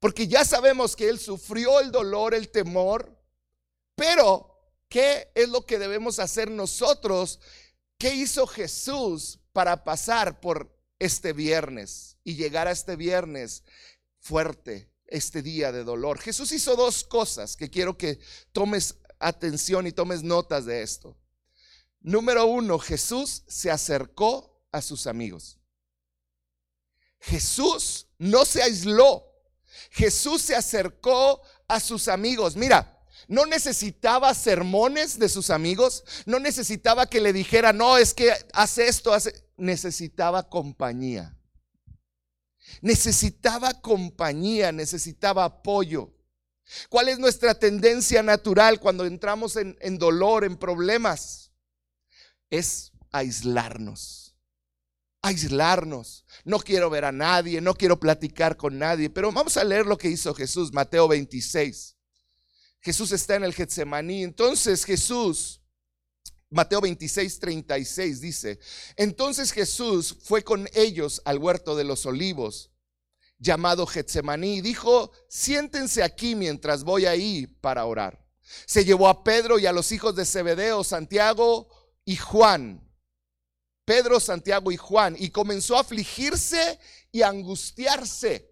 Porque 0.00 0.28
ya 0.28 0.44
sabemos 0.44 0.94
que 0.94 1.08
Él 1.08 1.18
sufrió 1.18 1.80
el 1.80 1.90
dolor, 1.90 2.34
el 2.34 2.50
temor, 2.50 3.18
pero 3.94 4.54
¿qué 4.90 5.32
es 5.34 5.48
lo 5.48 5.64
que 5.64 5.78
debemos 5.78 6.18
hacer 6.18 6.50
nosotros? 6.50 7.40
¿Qué 7.96 8.14
hizo 8.14 8.46
Jesús 8.46 9.38
para 9.54 9.82
pasar 9.82 10.40
por 10.40 10.70
este 11.04 11.32
viernes 11.32 12.16
y 12.24 12.34
llegar 12.34 12.68
a 12.68 12.72
este 12.72 12.96
viernes 12.96 13.64
fuerte, 14.20 14.90
este 15.06 15.42
día 15.42 15.72
de 15.72 15.84
dolor? 15.84 16.18
Jesús 16.18 16.52
hizo 16.52 16.76
dos 16.76 17.04
cosas 17.04 17.56
que 17.56 17.70
quiero 17.70 17.98
que 17.98 18.18
tomes 18.52 18.96
atención 19.18 19.86
y 19.86 19.92
tomes 19.92 20.22
notas 20.22 20.64
de 20.64 20.82
esto. 20.82 21.16
Número 22.00 22.46
uno, 22.46 22.78
Jesús 22.78 23.44
se 23.46 23.70
acercó 23.70 24.64
a 24.72 24.82
sus 24.82 25.06
amigos. 25.06 25.58
Jesús 27.20 28.08
no 28.18 28.44
se 28.44 28.62
aisló. 28.62 29.24
Jesús 29.90 30.42
se 30.42 30.56
acercó 30.56 31.40
a 31.68 31.78
sus 31.78 32.08
amigos. 32.08 32.56
Mira, 32.56 32.91
no 33.32 33.46
necesitaba 33.46 34.34
sermones 34.34 35.18
de 35.18 35.30
sus 35.30 35.48
amigos. 35.48 36.04
No 36.26 36.38
necesitaba 36.38 37.06
que 37.06 37.18
le 37.18 37.32
dijera, 37.32 37.72
no, 37.72 37.96
es 37.96 38.12
que 38.12 38.30
hace 38.52 38.88
esto. 38.88 39.16
Necesitaba 39.56 40.50
compañía. 40.50 41.34
Necesitaba 42.82 43.80
compañía, 43.80 44.70
necesitaba 44.70 45.44
apoyo. 45.44 46.12
¿Cuál 46.90 47.08
es 47.08 47.18
nuestra 47.18 47.54
tendencia 47.54 48.22
natural 48.22 48.78
cuando 48.78 49.06
entramos 49.06 49.56
en, 49.56 49.78
en 49.80 49.96
dolor, 49.96 50.44
en 50.44 50.58
problemas? 50.58 51.52
Es 52.50 52.92
aislarnos 53.12 54.18
aislarnos. 55.24 56.26
No 56.44 56.58
quiero 56.58 56.90
ver 56.90 57.04
a 57.04 57.12
nadie, 57.12 57.60
no 57.60 57.74
quiero 57.74 58.00
platicar 58.00 58.56
con 58.56 58.76
nadie, 58.76 59.08
pero 59.08 59.30
vamos 59.30 59.56
a 59.56 59.62
leer 59.62 59.86
lo 59.86 59.96
que 59.96 60.08
hizo 60.08 60.34
Jesús, 60.34 60.72
Mateo 60.72 61.06
26. 61.06 61.96
Jesús 62.82 63.12
está 63.12 63.36
en 63.36 63.44
el 63.44 63.54
Getsemaní. 63.54 64.22
Entonces 64.22 64.84
Jesús, 64.84 65.62
Mateo 66.50 66.82
26, 66.82 67.38
36 67.38 68.20
dice, 68.20 68.58
entonces 68.96 69.52
Jesús 69.52 70.18
fue 70.22 70.44
con 70.44 70.68
ellos 70.74 71.22
al 71.24 71.38
huerto 71.38 71.74
de 71.74 71.84
los 71.84 72.04
olivos, 72.04 72.70
llamado 73.38 73.86
Getsemaní, 73.86 74.56
y 74.56 74.60
dijo, 74.60 75.10
siéntense 75.28 76.02
aquí 76.02 76.34
mientras 76.34 76.84
voy 76.84 77.06
ahí 77.06 77.46
para 77.46 77.86
orar. 77.86 78.22
Se 78.66 78.84
llevó 78.84 79.08
a 79.08 79.24
Pedro 79.24 79.58
y 79.58 79.66
a 79.66 79.72
los 79.72 79.90
hijos 79.92 80.14
de 80.14 80.26
Zebedeo, 80.26 80.84
Santiago 80.84 81.68
y 82.04 82.16
Juan 82.16 82.92
Pedro, 83.84 84.20
Santiago 84.20 84.70
y 84.70 84.76
Juan, 84.76 85.16
y 85.18 85.30
comenzó 85.30 85.76
a 85.76 85.80
afligirse 85.80 86.78
y 87.10 87.22
a 87.22 87.28
angustiarse. 87.28 88.51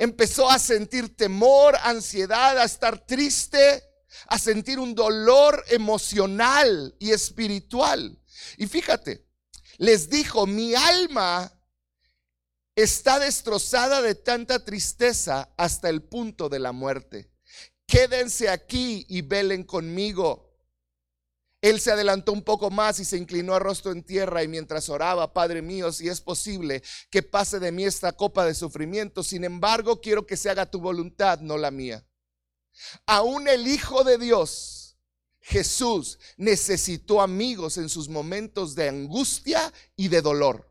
Empezó 0.00 0.48
a 0.48 0.58
sentir 0.58 1.14
temor, 1.14 1.76
ansiedad, 1.82 2.56
a 2.56 2.64
estar 2.64 3.04
triste, 3.04 3.84
a 4.28 4.38
sentir 4.38 4.78
un 4.78 4.94
dolor 4.94 5.62
emocional 5.68 6.96
y 6.98 7.10
espiritual. 7.10 8.18
Y 8.56 8.66
fíjate, 8.66 9.26
les 9.76 10.08
dijo, 10.08 10.46
mi 10.46 10.74
alma 10.74 11.52
está 12.74 13.18
destrozada 13.18 14.00
de 14.00 14.14
tanta 14.14 14.64
tristeza 14.64 15.52
hasta 15.58 15.90
el 15.90 16.02
punto 16.02 16.48
de 16.48 16.60
la 16.60 16.72
muerte. 16.72 17.30
Quédense 17.86 18.48
aquí 18.48 19.04
y 19.06 19.20
velen 19.20 19.64
conmigo. 19.64 20.49
Él 21.60 21.78
se 21.78 21.92
adelantó 21.92 22.32
un 22.32 22.42
poco 22.42 22.70
más 22.70 23.00
y 23.00 23.04
se 23.04 23.18
inclinó 23.18 23.54
a 23.54 23.58
rostro 23.58 23.92
en 23.92 24.02
tierra 24.02 24.42
y 24.42 24.48
mientras 24.48 24.88
oraba, 24.88 25.32
Padre 25.34 25.60
mío, 25.60 25.92
si 25.92 26.08
es 26.08 26.20
posible 26.20 26.82
que 27.10 27.22
pase 27.22 27.58
de 27.58 27.70
mí 27.70 27.84
esta 27.84 28.12
copa 28.12 28.46
de 28.46 28.54
sufrimiento, 28.54 29.22
sin 29.22 29.44
embargo 29.44 30.00
quiero 30.00 30.26
que 30.26 30.38
se 30.38 30.48
haga 30.48 30.70
tu 30.70 30.80
voluntad, 30.80 31.40
no 31.40 31.58
la 31.58 31.70
mía. 31.70 32.06
Aún 33.04 33.46
el 33.46 33.66
Hijo 33.66 34.04
de 34.04 34.16
Dios, 34.16 34.96
Jesús, 35.40 36.18
necesitó 36.38 37.20
amigos 37.20 37.76
en 37.76 37.90
sus 37.90 38.08
momentos 38.08 38.74
de 38.74 38.88
angustia 38.88 39.70
y 39.96 40.08
de 40.08 40.22
dolor. 40.22 40.66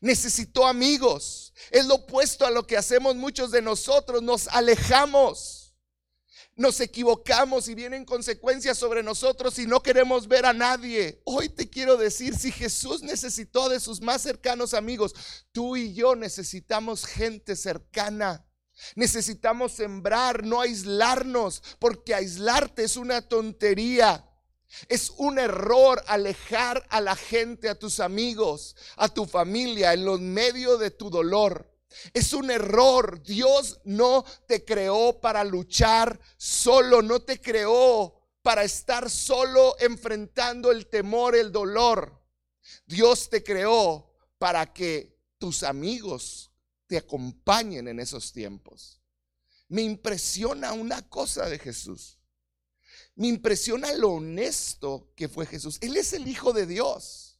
Necesitó 0.00 0.66
amigos. 0.66 1.52
Es 1.70 1.86
lo 1.86 1.96
opuesto 1.96 2.46
a 2.46 2.50
lo 2.50 2.66
que 2.66 2.76
hacemos 2.76 3.14
muchos 3.14 3.52
de 3.52 3.62
nosotros, 3.62 4.22
nos 4.22 4.48
alejamos 4.48 5.59
nos 6.56 6.80
equivocamos 6.80 7.68
y 7.68 7.74
vienen 7.74 8.04
consecuencias 8.04 8.76
sobre 8.76 9.02
nosotros 9.02 9.58
y 9.58 9.66
no 9.66 9.82
queremos 9.82 10.28
ver 10.28 10.44
a 10.44 10.52
nadie. 10.52 11.22
Hoy 11.24 11.48
te 11.48 11.70
quiero 11.70 11.96
decir, 11.96 12.36
si 12.36 12.52
Jesús 12.52 13.02
necesitó 13.02 13.68
de 13.68 13.80
sus 13.80 14.00
más 14.00 14.22
cercanos 14.22 14.74
amigos, 14.74 15.14
tú 15.52 15.76
y 15.76 15.94
yo 15.94 16.16
necesitamos 16.16 17.06
gente 17.06 17.56
cercana. 17.56 18.46
Necesitamos 18.94 19.72
sembrar, 19.72 20.44
no 20.44 20.60
aislarnos, 20.60 21.62
porque 21.78 22.14
aislarte 22.14 22.84
es 22.84 22.96
una 22.96 23.22
tontería. 23.22 24.26
Es 24.88 25.10
un 25.16 25.38
error 25.38 26.02
alejar 26.06 26.86
a 26.90 27.00
la 27.00 27.16
gente, 27.16 27.68
a 27.68 27.78
tus 27.78 28.00
amigos, 28.00 28.76
a 28.96 29.08
tu 29.08 29.26
familia 29.26 29.92
en 29.92 30.04
los 30.04 30.20
medios 30.20 30.78
de 30.78 30.90
tu 30.90 31.10
dolor. 31.10 31.69
Es 32.12 32.32
un 32.32 32.50
error. 32.50 33.22
Dios 33.22 33.80
no 33.84 34.24
te 34.46 34.64
creó 34.64 35.20
para 35.20 35.44
luchar 35.44 36.18
solo, 36.36 37.02
no 37.02 37.20
te 37.20 37.40
creó 37.40 38.14
para 38.42 38.64
estar 38.64 39.10
solo 39.10 39.76
enfrentando 39.80 40.70
el 40.70 40.86
temor, 40.86 41.36
el 41.36 41.52
dolor. 41.52 42.20
Dios 42.86 43.28
te 43.28 43.42
creó 43.42 44.12
para 44.38 44.72
que 44.72 45.18
tus 45.38 45.62
amigos 45.62 46.50
te 46.86 46.96
acompañen 46.96 47.88
en 47.88 48.00
esos 48.00 48.32
tiempos. 48.32 49.00
Me 49.68 49.82
impresiona 49.82 50.72
una 50.72 51.08
cosa 51.08 51.48
de 51.48 51.58
Jesús. 51.58 52.18
Me 53.14 53.28
impresiona 53.28 53.92
lo 53.92 54.10
honesto 54.10 55.12
que 55.14 55.28
fue 55.28 55.46
Jesús. 55.46 55.78
Él 55.80 55.96
es 55.96 56.12
el 56.12 56.26
Hijo 56.26 56.52
de 56.52 56.66
Dios. 56.66 57.38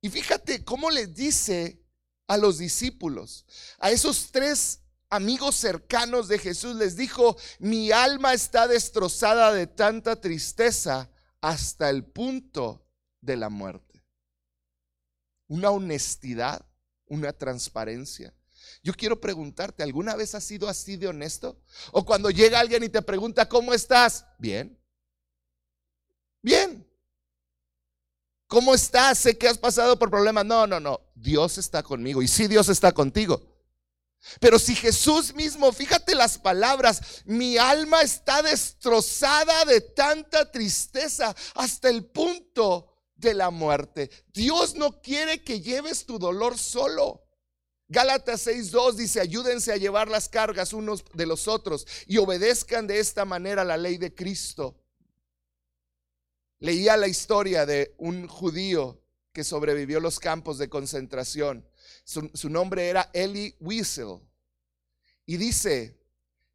Y 0.00 0.08
fíjate 0.08 0.64
cómo 0.64 0.90
le 0.90 1.06
dice 1.06 1.84
a 2.30 2.36
los 2.36 2.58
discípulos, 2.58 3.44
a 3.80 3.90
esos 3.90 4.30
tres 4.30 4.82
amigos 5.08 5.56
cercanos 5.56 6.28
de 6.28 6.38
Jesús, 6.38 6.76
les 6.76 6.94
dijo, 6.94 7.36
mi 7.58 7.90
alma 7.90 8.34
está 8.34 8.68
destrozada 8.68 9.52
de 9.52 9.66
tanta 9.66 10.14
tristeza 10.20 11.10
hasta 11.40 11.90
el 11.90 12.04
punto 12.04 12.86
de 13.20 13.36
la 13.36 13.48
muerte. 13.48 14.04
Una 15.48 15.70
honestidad, 15.70 16.64
una 17.06 17.32
transparencia. 17.32 18.32
Yo 18.84 18.94
quiero 18.94 19.20
preguntarte, 19.20 19.82
¿alguna 19.82 20.14
vez 20.14 20.36
has 20.36 20.44
sido 20.44 20.68
así 20.68 20.96
de 20.96 21.08
honesto? 21.08 21.60
O 21.90 22.04
cuando 22.04 22.30
llega 22.30 22.60
alguien 22.60 22.84
y 22.84 22.88
te 22.88 23.02
pregunta, 23.02 23.48
¿cómo 23.48 23.74
estás? 23.74 24.24
Bien. 24.38 24.80
Bien. 26.42 26.88
¿Cómo 28.50 28.74
estás? 28.74 29.16
Sé 29.16 29.38
que 29.38 29.46
has 29.46 29.58
pasado 29.58 29.96
por 29.96 30.10
problemas. 30.10 30.44
No, 30.44 30.66
no, 30.66 30.80
no. 30.80 31.00
Dios 31.14 31.56
está 31.56 31.84
conmigo. 31.84 32.20
Y 32.20 32.26
sí, 32.26 32.48
Dios 32.48 32.68
está 32.68 32.90
contigo. 32.90 33.40
Pero 34.40 34.58
si 34.58 34.74
Jesús 34.74 35.32
mismo, 35.32 35.70
fíjate 35.70 36.16
las 36.16 36.36
palabras, 36.36 37.22
mi 37.26 37.58
alma 37.58 38.02
está 38.02 38.42
destrozada 38.42 39.64
de 39.66 39.80
tanta 39.80 40.50
tristeza 40.50 41.32
hasta 41.54 41.90
el 41.90 42.06
punto 42.06 42.92
de 43.14 43.34
la 43.34 43.50
muerte. 43.50 44.10
Dios 44.32 44.74
no 44.74 45.00
quiere 45.00 45.44
que 45.44 45.60
lleves 45.60 46.04
tu 46.04 46.18
dolor 46.18 46.58
solo. 46.58 47.22
Gálatas 47.86 48.48
6.2 48.48 48.94
dice, 48.94 49.20
ayúdense 49.20 49.72
a 49.72 49.76
llevar 49.76 50.08
las 50.08 50.28
cargas 50.28 50.72
unos 50.72 51.04
de 51.14 51.26
los 51.26 51.46
otros 51.46 51.86
y 52.08 52.18
obedezcan 52.18 52.88
de 52.88 52.98
esta 52.98 53.24
manera 53.24 53.62
la 53.62 53.76
ley 53.76 53.96
de 53.96 54.12
Cristo. 54.12 54.79
Leía 56.60 56.96
la 56.96 57.08
historia 57.08 57.64
de 57.64 57.94
un 57.98 58.28
judío 58.28 59.02
que 59.32 59.44
sobrevivió 59.44 59.98
los 59.98 60.20
campos 60.20 60.58
de 60.58 60.68
concentración. 60.68 61.66
Su, 62.04 62.30
su 62.34 62.50
nombre 62.50 62.88
era 62.88 63.10
Eli 63.14 63.56
Wiesel. 63.60 64.20
Y 65.24 65.38
dice, 65.38 65.98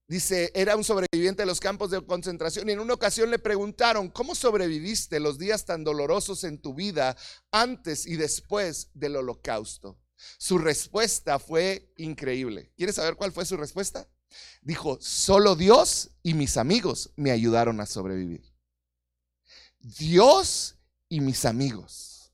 dice, 0.08 0.52
era 0.54 0.76
un 0.76 0.84
sobreviviente 0.84 1.42
de 1.42 1.48
los 1.48 1.60
campos 1.60 1.90
de 1.90 2.06
concentración 2.06 2.70
y 2.70 2.74
en 2.74 2.80
una 2.80 2.94
ocasión 2.94 3.32
le 3.32 3.40
preguntaron, 3.40 4.10
¿cómo 4.10 4.36
sobreviviste 4.36 5.20
los 5.20 5.40
días 5.40 5.66
tan 5.66 5.84
dolorosos 5.84 6.44
en 6.44 6.62
tu 6.62 6.76
vida 6.76 7.18
antes 7.52 8.06
y 8.06 8.16
después 8.16 8.90
del 8.94 9.16
holocausto? 9.16 10.00
Su 10.38 10.58
respuesta 10.60 11.40
fue 11.40 11.92
increíble. 11.98 12.72
¿Quieres 12.78 12.96
saber 12.96 13.16
cuál 13.16 13.32
fue 13.32 13.46
su 13.46 13.58
respuesta? 13.58 14.08
Dijo, 14.62 14.98
solo 15.02 15.56
Dios 15.56 16.12
y 16.22 16.34
mis 16.34 16.58
amigos 16.58 17.12
me 17.16 17.32
ayudaron 17.32 17.80
a 17.80 17.86
sobrevivir. 17.86 18.55
Dios 19.86 20.78
y 21.10 21.22
mis 21.22 21.46
amigos. 21.46 22.34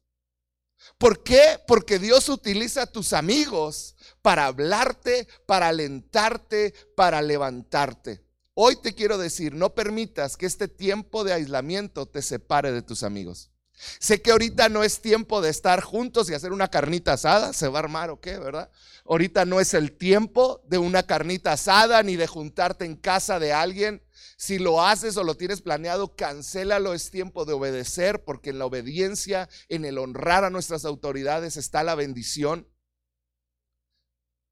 ¿Por 0.98 1.22
qué? 1.22 1.60
Porque 1.68 2.00
Dios 2.00 2.30
utiliza 2.30 2.84
a 2.84 2.92
tus 2.92 3.12
amigos 3.12 3.96
para 4.22 4.46
hablarte, 4.46 5.28
para 5.46 5.68
alentarte, 5.68 6.74
para 6.96 7.22
levantarte. 7.22 8.24
Hoy 8.54 8.78
te 8.82 8.94
quiero 8.94 9.18
decir, 9.18 9.54
no 9.54 9.74
permitas 9.74 10.38
que 10.38 10.46
este 10.46 10.68
tiempo 10.68 11.24
de 11.24 11.34
aislamiento 11.34 12.06
te 12.06 12.22
separe 12.22 12.72
de 12.72 12.84
tus 12.84 13.04
amigos. 13.04 13.52
Sé 14.00 14.22
que 14.22 14.32
ahorita 14.32 14.70
no 14.70 14.84
es 14.84 15.02
tiempo 15.02 15.42
de 15.42 15.50
estar 15.50 15.82
juntos 15.82 16.30
y 16.30 16.34
hacer 16.34 16.54
una 16.54 16.70
carnita 16.70 17.14
asada, 17.14 17.52
se 17.52 17.68
va 17.68 17.80
a 17.80 17.84
armar 17.84 18.12
o 18.12 18.22
qué, 18.22 18.38
¿verdad? 18.38 18.70
Ahorita 19.06 19.44
no 19.46 19.60
es 19.60 19.74
el 19.74 19.92
tiempo 19.92 20.62
de 20.68 20.78
una 20.78 21.04
carnita 21.04 21.54
asada 21.54 22.04
ni 22.04 22.16
de 22.16 22.28
juntarte 22.28 22.86
en 22.86 22.96
casa 22.96 23.40
de 23.40 23.52
alguien. 23.52 24.04
Si 24.38 24.60
lo 24.60 24.84
haces 24.84 25.18
o 25.18 25.24
lo 25.24 25.36
tienes 25.36 25.62
planeado, 25.62 26.16
cancélalo. 26.16 26.94
Es 26.94 27.12
tiempo 27.12 27.46
de 27.46 27.54
obedecer 27.54 28.24
porque 28.24 28.50
en 28.52 28.60
la 28.60 28.66
obediencia, 28.66 29.50
en 29.70 29.86
el 29.86 29.98
honrar 29.98 30.44
a 30.44 30.50
nuestras 30.50 30.86
autoridades 30.86 31.58
está 31.58 31.84
la 31.84 31.96
bendición. 31.96 32.68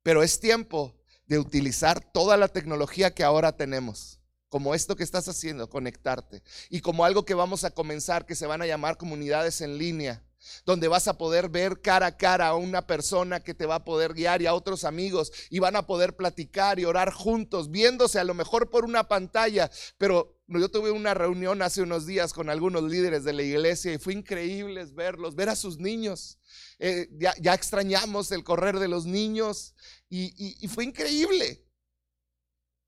Pero 0.04 0.24
es 0.24 0.40
tiempo 0.40 1.00
de 1.26 1.40
utilizar 1.40 2.00
toda 2.12 2.38
la 2.38 2.48
tecnología 2.48 3.14
que 3.14 3.24
ahora 3.24 3.56
tenemos, 3.56 4.20
como 4.48 4.74
esto 4.74 4.96
que 4.96 5.04
estás 5.04 5.28
haciendo, 5.28 5.70
conectarte, 5.70 6.42
y 6.70 6.82
como 6.82 7.06
algo 7.06 7.26
que 7.26 7.36
vamos 7.36 7.64
a 7.64 7.72
comenzar, 7.72 8.26
que 8.26 8.36
se 8.36 8.48
van 8.48 8.62
a 8.62 8.66
llamar 8.66 8.98
comunidades 8.98 9.62
en 9.62 9.78
línea 9.78 10.24
donde 10.66 10.88
vas 10.88 11.08
a 11.08 11.18
poder 11.18 11.50
ver 11.50 11.82
cara 11.82 12.08
a 12.08 12.18
cara 12.18 12.48
a 12.48 12.56
una 12.56 12.86
persona 12.86 13.40
que 13.40 13.54
te 13.54 13.66
va 13.66 13.76
a 13.76 13.84
poder 13.84 14.14
guiar 14.14 14.42
y 14.42 14.46
a 14.46 14.54
otros 14.54 14.84
amigos 14.84 15.32
y 15.50 15.60
van 15.60 15.76
a 15.76 15.86
poder 15.86 16.16
platicar 16.16 16.80
y 16.80 16.86
orar 16.86 17.12
juntos, 17.12 17.72
viéndose 17.72 18.20
a 18.20 18.24
lo 18.24 18.34
mejor 18.34 18.70
por 18.70 18.86
una 18.86 19.08
pantalla, 19.08 19.70
pero 19.98 20.38
yo 20.48 20.70
tuve 20.70 20.92
una 20.92 21.14
reunión 21.14 21.62
hace 21.62 21.82
unos 21.82 22.06
días 22.06 22.34
con 22.34 22.50
algunos 22.50 22.84
líderes 22.84 23.24
de 23.24 23.34
la 23.34 23.44
iglesia 23.44 23.94
y 23.94 23.98
fue 23.98 24.14
increíble 24.14 24.86
verlos, 24.86 25.36
ver 25.36 25.50
a 25.50 25.56
sus 25.56 25.78
niños. 25.78 26.40
Eh, 26.80 27.08
ya, 27.20 27.54
extrañamos 27.54 28.32
el 28.32 28.44
correr 28.44 28.80
de 28.80 28.88
los 28.88 29.06
niños 29.06 29.76
y 30.10 30.68
fue 30.68 30.86
increíble. 30.86 31.69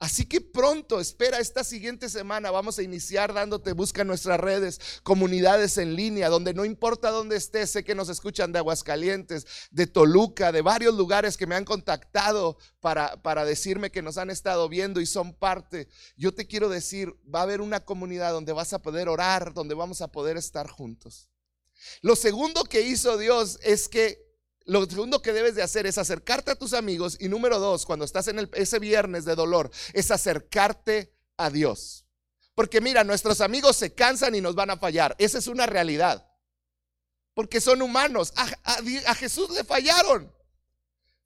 Así 0.01 0.25
que 0.25 0.41
pronto, 0.41 0.99
espera 0.99 1.37
esta 1.37 1.63
siguiente 1.63 2.09
semana, 2.09 2.49
vamos 2.49 2.79
a 2.79 2.81
iniciar 2.81 3.35
dándote, 3.35 3.73
busca 3.73 4.03
nuestras 4.03 4.39
redes, 4.39 4.79
comunidades 5.03 5.77
en 5.77 5.95
línea, 5.95 6.27
donde 6.27 6.55
no 6.55 6.65
importa 6.65 7.11
dónde 7.11 7.35
estés, 7.35 7.69
sé 7.69 7.83
que 7.83 7.93
nos 7.93 8.09
escuchan 8.09 8.51
de 8.51 8.57
Aguascalientes, 8.57 9.45
de 9.69 9.85
Toluca, 9.85 10.51
de 10.51 10.63
varios 10.63 10.95
lugares 10.95 11.37
que 11.37 11.45
me 11.45 11.53
han 11.53 11.65
contactado 11.65 12.57
para, 12.79 13.21
para 13.21 13.45
decirme 13.45 13.91
que 13.91 14.01
nos 14.01 14.17
han 14.17 14.31
estado 14.31 14.67
viendo 14.69 15.01
y 15.01 15.05
son 15.05 15.35
parte. 15.35 15.87
Yo 16.17 16.33
te 16.33 16.47
quiero 16.47 16.67
decir, 16.67 17.13
va 17.23 17.41
a 17.41 17.43
haber 17.43 17.61
una 17.61 17.81
comunidad 17.81 18.31
donde 18.31 18.53
vas 18.53 18.73
a 18.73 18.81
poder 18.81 19.07
orar, 19.07 19.53
donde 19.53 19.75
vamos 19.75 20.01
a 20.01 20.07
poder 20.07 20.35
estar 20.35 20.67
juntos. 20.67 21.29
Lo 22.01 22.15
segundo 22.15 22.63
que 22.63 22.81
hizo 22.81 23.19
Dios 23.19 23.59
es 23.61 23.87
que 23.87 24.30
lo 24.65 24.85
segundo 24.85 25.21
que 25.21 25.33
debes 25.33 25.55
de 25.55 25.63
hacer 25.63 25.85
es 25.85 25.97
acercarte 25.97 26.51
a 26.51 26.55
tus 26.55 26.73
amigos 26.73 27.17
y 27.19 27.27
número 27.27 27.59
dos, 27.59 27.85
cuando 27.85 28.05
estás 28.05 28.27
en 28.27 28.49
ese 28.53 28.79
viernes 28.79 29.25
de 29.25 29.35
dolor, 29.35 29.71
es 29.93 30.11
acercarte 30.11 31.13
a 31.37 31.49
Dios. 31.49 32.05
Porque 32.53 32.81
mira, 32.81 33.03
nuestros 33.03 33.41
amigos 33.41 33.77
se 33.77 33.93
cansan 33.93 34.35
y 34.35 34.41
nos 34.41 34.55
van 34.55 34.69
a 34.69 34.77
fallar. 34.77 35.15
Esa 35.17 35.37
es 35.37 35.47
una 35.47 35.65
realidad. 35.65 36.27
Porque 37.33 37.61
son 37.61 37.81
humanos. 37.81 38.33
a 38.35 39.15
Jesús 39.15 39.49
le 39.51 39.63
fallaron. 39.63 40.31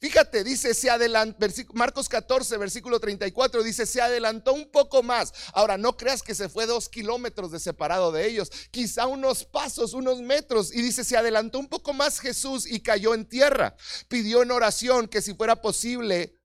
Fíjate, 0.02 0.44
dice, 0.44 0.74
se 0.74 0.90
adelantó, 0.90 1.48
Marcos 1.74 2.10
14, 2.10 2.58
versículo 2.58 3.00
34, 3.00 3.64
dice, 3.64 3.86
se 3.86 4.02
adelantó 4.02 4.54
un 4.54 4.70
poco 4.70 5.02
más. 5.02 5.34
Ahora, 5.54 5.78
no 5.78 5.96
creas 5.96 6.22
que 6.22 6.36
se 6.36 6.50
fue 6.50 6.66
dos 6.66 6.90
kilómetros 6.90 7.52
de 7.52 7.60
separado 7.60 8.12
de 8.12 8.28
ellos, 8.28 8.52
quizá 8.72 9.08
unos 9.08 9.46
pasos, 9.46 9.94
unos 9.94 10.22
metros. 10.22 10.74
Y 10.74 10.82
dice, 10.82 11.04
se 11.04 11.18
adelantó 11.18 11.60
un 11.60 11.68
poco 11.68 11.94
más 11.94 12.20
Jesús 12.20 12.70
y 12.70 12.82
cayó 12.82 13.14
en 13.14 13.26
tierra. 13.26 13.76
Pidió 14.10 14.44
en 14.44 14.52
oración 14.52 15.08
que 15.08 15.22
si 15.22 15.34
fuera 15.34 15.62
posible, 15.62 16.40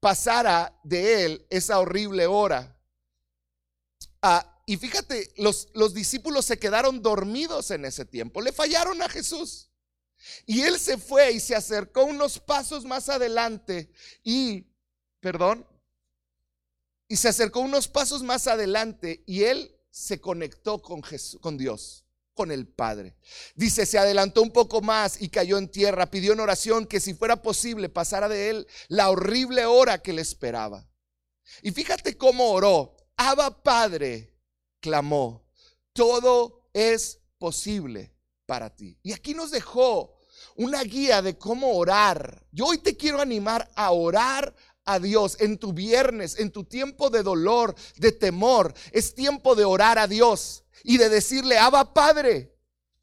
pasara 0.00 0.78
de 0.82 1.24
él 1.24 1.46
esa 1.50 1.78
horrible 1.78 2.26
hora. 2.26 2.80
Ah, 4.22 4.62
y 4.66 4.78
fíjate, 4.78 5.32
los, 5.36 5.68
los 5.74 5.94
discípulos 5.94 6.46
se 6.46 6.58
quedaron 6.58 7.02
dormidos 7.02 7.70
en 7.70 7.84
ese 7.84 8.04
tiempo, 8.04 8.40
le 8.40 8.52
fallaron 8.52 9.00
a 9.02 9.08
Jesús. 9.08 9.70
Y 10.46 10.62
él 10.62 10.78
se 10.78 10.98
fue 10.98 11.32
y 11.32 11.40
se 11.40 11.54
acercó 11.54 12.04
unos 12.04 12.38
pasos 12.38 12.84
más 12.84 13.08
adelante 13.08 13.90
y, 14.22 14.66
perdón, 15.20 15.66
y 17.08 17.16
se 17.16 17.28
acercó 17.28 17.60
unos 17.60 17.88
pasos 17.88 18.22
más 18.22 18.46
adelante 18.46 19.22
y 19.26 19.44
él 19.44 19.76
se 19.90 20.20
conectó 20.20 20.82
con 20.82 21.02
Jesús, 21.02 21.40
con 21.40 21.56
Dios, 21.56 22.04
con 22.34 22.50
el 22.50 22.66
Padre. 22.66 23.16
Dice, 23.54 23.86
se 23.86 23.98
adelantó 23.98 24.42
un 24.42 24.50
poco 24.50 24.80
más 24.80 25.20
y 25.20 25.28
cayó 25.28 25.58
en 25.58 25.70
tierra, 25.70 26.10
pidió 26.10 26.32
en 26.32 26.40
oración 26.40 26.86
que 26.86 27.00
si 27.00 27.14
fuera 27.14 27.40
posible 27.42 27.88
pasara 27.88 28.28
de 28.28 28.50
él 28.50 28.66
la 28.88 29.10
horrible 29.10 29.64
hora 29.64 30.02
que 30.02 30.12
le 30.12 30.22
esperaba. 30.22 30.88
Y 31.62 31.70
fíjate 31.70 32.16
cómo 32.16 32.50
oró. 32.50 32.96
Abba 33.16 33.62
Padre, 33.62 34.36
clamó, 34.80 35.48
todo 35.92 36.68
es 36.74 37.20
posible 37.38 38.14
para 38.44 38.74
ti. 38.74 38.98
Y 39.02 39.12
aquí 39.12 39.32
nos 39.32 39.50
dejó 39.50 40.15
una 40.56 40.82
guía 40.82 41.22
de 41.22 41.38
cómo 41.38 41.76
orar. 41.76 42.42
Yo 42.52 42.66
hoy 42.66 42.78
te 42.78 42.96
quiero 42.96 43.20
animar 43.20 43.70
a 43.74 43.90
orar 43.92 44.54
a 44.84 44.98
Dios 44.98 45.36
en 45.40 45.58
tu 45.58 45.72
viernes, 45.72 46.38
en 46.38 46.50
tu 46.50 46.64
tiempo 46.64 47.10
de 47.10 47.22
dolor, 47.22 47.74
de 47.96 48.12
temor. 48.12 48.74
Es 48.92 49.14
tiempo 49.14 49.54
de 49.54 49.64
orar 49.64 49.98
a 49.98 50.06
Dios 50.06 50.64
y 50.84 50.98
de 50.98 51.08
decirle, 51.08 51.58
Abba 51.58 51.92
Padre, 51.92 52.54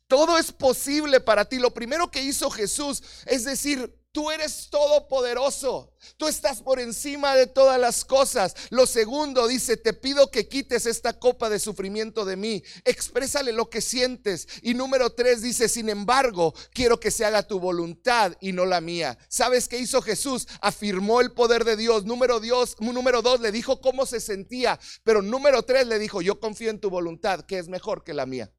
todo 0.08 0.38
es 0.38 0.52
posible 0.52 1.20
para 1.20 1.46
ti. 1.46 1.60
Lo 1.60 1.74
primero 1.74 2.10
que 2.10 2.24
hizo 2.24 2.50
Jesús 2.50 3.04
es 3.26 3.44
decir, 3.44 3.94
Tú 4.14 4.30
eres 4.30 4.70
todopoderoso. 4.70 5.92
Tú 6.18 6.28
estás 6.28 6.62
por 6.62 6.80
encima 6.80 7.36
de 7.36 7.48
todas 7.48 7.80
las 7.80 8.06
cosas. 8.06 8.54
Lo 8.70 8.86
segundo 8.86 9.48
dice, 9.48 9.76
te 9.76 9.92
pido 9.92 10.30
que 10.30 10.48
quites 10.48 10.86
esta 10.86 11.18
copa 11.18 11.50
de 11.50 11.58
sufrimiento 11.58 12.24
de 12.24 12.36
mí. 12.36 12.64
Exprésale 12.86 13.52
lo 13.52 13.72
que 13.72 13.82
sientes. 13.82 14.48
Y 14.62 14.76
número 14.76 15.10
tres 15.10 15.42
dice, 15.42 15.68
sin 15.68 15.90
embargo, 15.90 16.54
quiero 16.74 17.00
que 17.00 17.10
se 17.10 17.26
haga 17.26 17.48
tu 17.48 17.60
voluntad 17.60 18.38
y 18.40 18.52
no 18.52 18.66
la 18.66 18.82
mía. 18.82 19.18
¿Sabes 19.30 19.68
qué 19.68 19.80
hizo 19.80 20.00
Jesús? 20.04 20.48
Afirmó 20.62 21.20
el 21.20 21.32
poder 21.32 21.64
de 21.64 21.76
Dios. 21.76 22.06
Número, 22.06 22.40
Dios, 22.40 22.76
número 22.80 23.24
dos, 23.24 23.40
le 23.40 23.52
dijo 23.52 23.82
cómo 23.82 24.06
se 24.06 24.20
sentía. 24.20 24.80
Pero 25.04 25.24
número 25.24 25.64
tres 25.64 25.88
le 25.88 25.98
dijo, 25.98 26.22
yo 26.22 26.40
confío 26.40 26.70
en 26.70 26.80
tu 26.80 26.92
voluntad, 26.92 27.42
que 27.48 27.58
es 27.58 27.68
mejor 27.68 28.04
que 28.04 28.14
la 28.14 28.28
mía. 28.28 28.54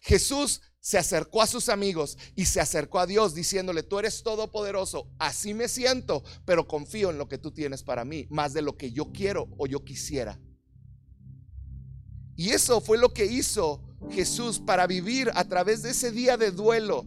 Jesús 0.00 0.62
se 0.88 0.96
acercó 0.96 1.42
a 1.42 1.46
sus 1.46 1.68
amigos 1.68 2.16
y 2.34 2.46
se 2.46 2.62
acercó 2.62 2.98
a 2.98 3.06
Dios 3.06 3.34
diciéndole, 3.34 3.82
tú 3.82 3.98
eres 3.98 4.22
todopoderoso, 4.22 5.06
así 5.18 5.52
me 5.52 5.68
siento, 5.68 6.24
pero 6.46 6.66
confío 6.66 7.10
en 7.10 7.18
lo 7.18 7.28
que 7.28 7.36
tú 7.36 7.50
tienes 7.50 7.82
para 7.82 8.06
mí, 8.06 8.26
más 8.30 8.54
de 8.54 8.62
lo 8.62 8.78
que 8.78 8.90
yo 8.90 9.12
quiero 9.12 9.50
o 9.58 9.66
yo 9.66 9.84
quisiera. 9.84 10.40
Y 12.36 12.52
eso 12.52 12.80
fue 12.80 12.96
lo 12.96 13.12
que 13.12 13.26
hizo 13.26 13.84
Jesús 14.08 14.60
para 14.60 14.86
vivir 14.86 15.30
a 15.34 15.44
través 15.44 15.82
de 15.82 15.90
ese 15.90 16.10
día 16.10 16.38
de 16.38 16.52
duelo, 16.52 17.04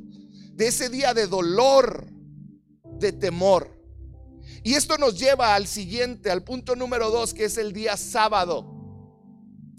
de 0.53 0.67
ese 0.67 0.89
día 0.89 1.15
de 1.15 1.25
dolor, 1.25 2.05
de 2.99 3.11
temor. 3.13 3.81
Y 4.63 4.75
esto 4.75 4.99
nos 4.99 5.17
lleva 5.17 5.55
al 5.55 5.65
siguiente, 5.65 6.29
al 6.29 6.43
punto 6.43 6.75
número 6.75 7.09
dos, 7.09 7.33
que 7.33 7.45
es 7.45 7.57
el 7.57 7.73
día 7.73 7.97
sábado. 7.97 8.63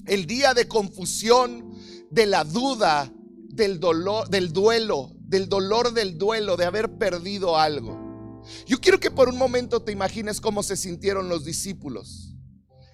El 0.07 0.27
día 0.27 0.55
de 0.55 0.67
confusión, 0.67 1.73
de 2.11 2.27
la 2.27 2.43
duda, 2.43 3.13
del 3.53 3.79
dolor, 3.81 4.29
del 4.29 4.53
duelo, 4.53 5.13
del 5.21 5.49
dolor 5.49 5.93
del 5.93 6.17
duelo, 6.17 6.57
de 6.57 6.65
haber 6.65 6.97
perdido 6.97 7.59
algo. 7.59 8.41
Yo 8.67 8.81
quiero 8.81 8.99
que 8.99 9.11
por 9.11 9.29
un 9.29 9.37
momento 9.37 9.83
te 9.83 9.93
imagines 9.93 10.41
cómo 10.41 10.63
se 10.63 10.77
sintieron 10.77 11.29
los 11.29 11.45
discípulos. 11.45 12.35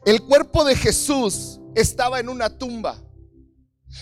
El 0.04 0.22
cuerpo 0.22 0.64
de 0.64 0.74
Jesús 0.76 1.60
estaba 1.74 2.18
en 2.20 2.28
una 2.28 2.58
tumba. 2.58 3.02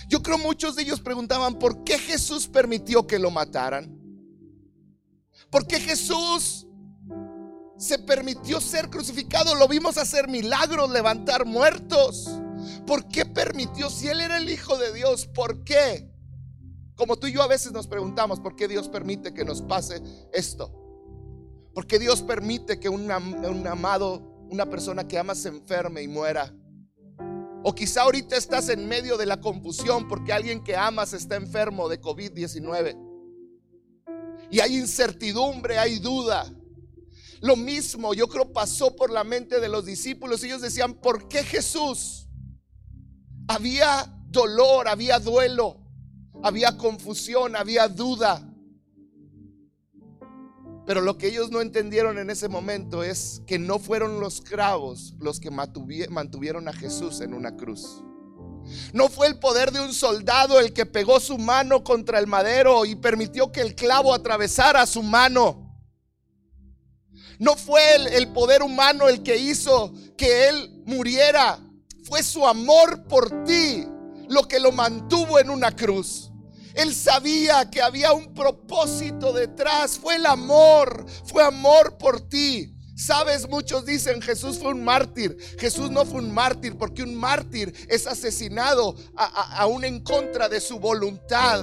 Yo 0.08 0.22
creo 0.22 0.38
muchos 0.38 0.76
de 0.76 0.82
ellos 0.82 1.00
preguntaban, 1.00 1.58
¿por 1.58 1.84
qué 1.84 1.98
Jesús 1.98 2.48
permitió 2.48 3.06
que 3.06 3.18
lo 3.18 3.30
mataran? 3.30 4.00
¿Por 5.50 5.66
qué 5.66 5.78
Jesús 5.78 6.66
se 7.76 7.98
permitió 7.98 8.60
ser 8.60 8.88
crucificado? 8.88 9.54
Lo 9.54 9.68
vimos 9.68 9.98
hacer 9.98 10.26
milagros, 10.28 10.90
levantar 10.90 11.44
muertos. 11.44 12.28
¿Por 12.86 13.06
qué 13.08 13.26
permitió? 13.26 13.90
Si 13.90 14.08
Él 14.08 14.20
era 14.20 14.38
el 14.38 14.50
Hijo 14.50 14.76
de 14.78 14.92
Dios, 14.92 15.26
¿por 15.26 15.62
qué? 15.62 16.15
Como 16.96 17.18
tú 17.18 17.26
y 17.26 17.32
yo 17.32 17.42
a 17.42 17.46
veces 17.46 17.72
nos 17.72 17.86
preguntamos, 17.86 18.40
¿por 18.40 18.56
qué 18.56 18.66
Dios 18.66 18.88
permite 18.88 19.34
que 19.34 19.44
nos 19.44 19.60
pase 19.60 20.02
esto? 20.32 20.72
¿Por 21.74 21.86
qué 21.86 21.98
Dios 21.98 22.22
permite 22.22 22.80
que 22.80 22.88
un, 22.88 23.10
amado, 23.10 24.46
una 24.50 24.64
persona 24.64 25.06
que 25.06 25.18
amas 25.18 25.38
se 25.38 25.48
enferme 25.48 26.02
y 26.02 26.08
muera? 26.08 26.54
O 27.62 27.74
quizá 27.74 28.02
ahorita 28.02 28.36
estás 28.36 28.70
en 28.70 28.88
medio 28.88 29.18
de 29.18 29.26
la 29.26 29.42
confusión 29.42 30.08
porque 30.08 30.32
alguien 30.32 30.64
que 30.64 30.74
amas 30.74 31.12
está 31.12 31.36
enfermo 31.36 31.90
de 31.90 32.00
COVID-19. 32.00 32.96
Y 34.50 34.60
hay 34.60 34.78
incertidumbre, 34.78 35.78
hay 35.78 35.98
duda. 35.98 36.50
Lo 37.42 37.56
mismo 37.56 38.14
yo 38.14 38.26
creo 38.28 38.54
pasó 38.54 38.96
por 38.96 39.10
la 39.10 39.22
mente 39.22 39.60
de 39.60 39.68
los 39.68 39.84
discípulos. 39.84 40.42
Ellos 40.44 40.62
decían, 40.62 40.94
¿por 40.94 41.28
qué 41.28 41.42
Jesús? 41.42 42.26
Había 43.48 44.18
dolor, 44.30 44.88
había 44.88 45.18
duelo 45.18 45.85
había 46.42 46.76
confusión, 46.76 47.56
había 47.56 47.88
duda. 47.88 48.42
Pero 50.86 51.00
lo 51.00 51.18
que 51.18 51.26
ellos 51.26 51.50
no 51.50 51.60
entendieron 51.60 52.18
en 52.18 52.30
ese 52.30 52.48
momento 52.48 53.02
es 53.02 53.42
que 53.46 53.58
no 53.58 53.80
fueron 53.80 54.20
los 54.20 54.40
cravos 54.40 55.14
los 55.18 55.40
que 55.40 55.50
mantuvieron 55.50 56.68
a 56.68 56.72
Jesús 56.72 57.20
en 57.20 57.34
una 57.34 57.56
cruz. 57.56 58.02
No 58.92 59.08
fue 59.08 59.26
el 59.26 59.38
poder 59.38 59.72
de 59.72 59.80
un 59.80 59.92
soldado 59.92 60.60
el 60.60 60.72
que 60.72 60.86
pegó 60.86 61.20
su 61.20 61.38
mano 61.38 61.82
contra 61.82 62.18
el 62.18 62.26
madero 62.26 62.84
y 62.84 62.94
permitió 62.94 63.50
que 63.50 63.60
el 63.60 63.74
clavo 63.74 64.14
atravesara 64.14 64.86
su 64.86 65.02
mano. 65.02 65.62
No 67.38 67.56
fue 67.56 67.96
el, 67.96 68.06
el, 68.08 68.32
poder 68.32 68.62
humano 68.62 69.08
el 69.08 69.22
que 69.22 69.36
hizo 69.36 69.92
que 70.16 70.48
él 70.48 70.82
muriera. 70.86 71.60
Fue 72.04 72.22
su 72.22 72.46
amor 72.46 73.04
por 73.08 73.44
ti 73.44 73.86
lo 74.28 74.46
que 74.48 74.58
lo 74.58 74.72
mantuvo 74.72 75.38
en 75.38 75.50
una 75.50 75.74
cruz. 75.74 76.25
Él 76.76 76.94
sabía 76.94 77.70
que 77.70 77.82
había 77.82 78.12
un 78.12 78.34
propósito 78.34 79.32
detrás. 79.32 79.98
Fue 79.98 80.16
el 80.16 80.26
amor, 80.26 81.04
fue 81.24 81.42
amor 81.42 81.96
por 81.98 82.20
ti. 82.28 82.72
Sabes, 82.96 83.48
muchos 83.48 83.84
dicen 83.84 84.22
Jesús 84.22 84.58
fue 84.58 84.72
un 84.72 84.84
mártir. 84.84 85.36
Jesús 85.58 85.90
no 85.90 86.04
fue 86.04 86.20
un 86.20 86.32
mártir 86.32 86.78
porque 86.78 87.02
un 87.02 87.14
mártir 87.14 87.74
es 87.88 88.06
asesinado 88.06 88.94
aún 89.16 89.84
en 89.84 90.02
contra 90.02 90.48
de 90.48 90.60
su 90.60 90.78
voluntad. 90.78 91.62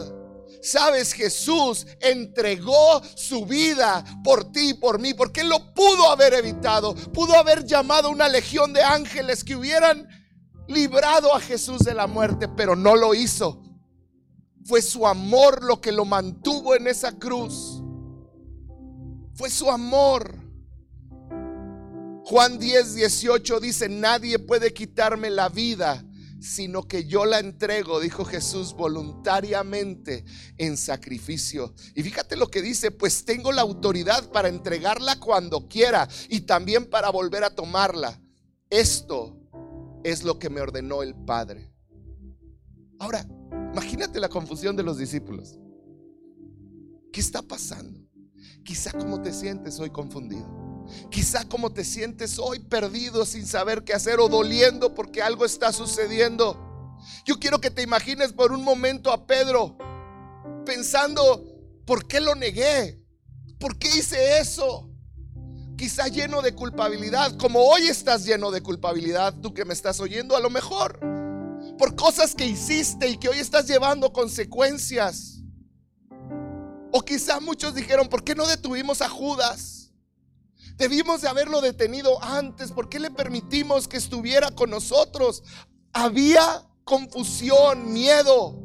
Sabes, 0.62 1.12
Jesús 1.12 1.86
entregó 2.00 3.02
su 3.16 3.46
vida 3.46 4.06
por 4.24 4.52
ti 4.52 4.70
y 4.70 4.74
por 4.76 5.00
mí, 5.00 5.14
porque 5.14 5.42
Él 5.42 5.50
lo 5.50 5.74
pudo 5.74 6.10
haber 6.10 6.34
evitado. 6.36 6.96
Pudo 6.96 7.36
haber 7.36 7.66
llamado 7.66 8.10
una 8.10 8.30
legión 8.30 8.72
de 8.72 8.82
ángeles 8.82 9.44
que 9.44 9.56
hubieran 9.56 10.08
librado 10.68 11.36
a 11.36 11.42
Jesús 11.42 11.80
de 11.80 11.94
la 11.94 12.08
muerte, 12.08 12.48
pero 12.48 12.76
no 12.76 12.96
lo 12.96 13.14
hizo. 13.14 13.63
Fue 14.66 14.82
su 14.82 15.06
amor 15.06 15.64
lo 15.64 15.82
que 15.82 15.92
lo 15.92 16.06
mantuvo 16.06 16.76
en 16.76 16.88
esa 16.88 17.12
cruz. 17.18 17.82
Fue 19.34 19.50
su 19.50 19.70
amor. 19.70 20.40
Juan 22.26 22.58
10, 22.58 22.96
18 22.96 23.60
dice, 23.60 23.90
nadie 23.90 24.40
puede 24.40 24.74
quitarme 24.74 25.30
la 25.30 25.50
vida, 25.50 26.06
sino 26.40 26.88
que 26.88 27.06
yo 27.06 27.26
la 27.26 27.40
entrego, 27.40 28.00
dijo 28.00 28.24
Jesús, 28.24 28.74
voluntariamente 28.74 30.24
en 30.58 30.78
sacrificio. 30.78 31.74
Y 31.96 32.04
fíjate 32.04 32.38
lo 32.38 32.48
que 32.48 32.62
dice, 32.62 32.92
pues 32.92 33.26
tengo 33.26 33.52
la 33.52 33.62
autoridad 33.62 34.32
para 34.32 34.48
entregarla 34.48 35.20
cuando 35.20 35.68
quiera 35.68 36.08
y 36.30 36.42
también 36.42 36.90
para 36.90 37.10
volver 37.10 37.44
a 37.44 37.54
tomarla. 37.54 38.22
Esto 38.70 39.38
es 40.04 40.24
lo 40.24 40.40
que 40.40 40.50
me 40.50 40.62
ordenó 40.62 41.04
el 41.04 41.16
Padre. 41.16 41.74
Ahora, 43.00 43.28
imagínate 43.74 44.20
la 44.20 44.30
confusión 44.30 44.76
de 44.76 44.84
los 44.84 44.98
discípulos. 44.98 45.58
¿Qué 47.12 47.20
está 47.20 47.42
pasando? 47.42 48.00
Quizá 48.64 48.92
como 48.92 49.22
te 49.22 49.34
sientes 49.34 49.80
hoy 49.80 49.90
confundido. 49.90 50.86
Quizá 51.10 51.48
como 51.50 51.72
te 51.72 51.84
sientes 51.84 52.40
hoy 52.40 52.60
perdido 52.60 53.26
sin 53.26 53.46
saber 53.46 53.84
qué 53.84 53.94
hacer 53.94 54.20
o 54.20 54.30
doliendo 54.30 54.94
porque 54.94 55.22
algo 55.22 55.44
está 55.44 55.74
sucediendo. 55.74 57.00
Yo 57.26 57.40
quiero 57.40 57.60
que 57.60 57.72
te 57.72 57.82
imagines 57.82 58.32
por 58.32 58.52
un 58.52 58.64
momento 58.64 59.12
a 59.12 59.26
Pedro 59.26 59.78
pensando, 60.66 61.44
¿por 61.86 62.08
qué 62.08 62.22
lo 62.22 62.36
negué? 62.36 63.04
¿Por 63.60 63.78
qué 63.78 63.90
hice 63.90 64.40
eso? 64.40 64.94
quizá 65.76 66.08
lleno 66.08 66.42
de 66.42 66.56
culpabilidad, 66.56 67.36
como 67.38 67.60
hoy 67.60 67.88
estás 67.90 68.24
lleno 68.24 68.52
de 68.52 68.62
culpabilidad, 68.62 69.34
tú 69.42 69.54
que 69.54 69.66
me 69.66 69.74
estás 69.74 70.00
oyendo, 70.00 70.38
a 70.38 70.40
lo 70.40 70.50
mejor, 70.50 70.98
por 71.84 71.98
cosas 71.98 72.34
que 72.34 72.46
hiciste 72.46 73.10
y 73.10 73.18
que 73.18 73.28
hoy 73.28 73.40
estás 73.40 73.68
llevando 73.68 74.14
consecuencias. 74.14 75.44
O 76.94 77.02
quizá 77.02 77.42
muchos 77.42 77.76
dijeron, 77.76 78.08
¿por 78.08 78.24
qué 78.24 78.36
no 78.36 78.48
detuvimos 78.48 79.02
a 79.02 79.10
Judas? 79.10 79.92
Debimos 80.78 81.20
de 81.20 81.28
haberlo 81.28 81.60
detenido 81.60 82.24
antes, 82.24 82.72
¿por 82.72 82.88
qué 82.88 83.02
le 83.02 83.12
permitimos 83.12 83.90
que 83.90 83.98
estuviera 83.98 84.50
con 84.52 84.70
nosotros? 84.70 85.44
Había 85.92 86.66
confusión, 86.86 87.92
miedo. 87.92 88.58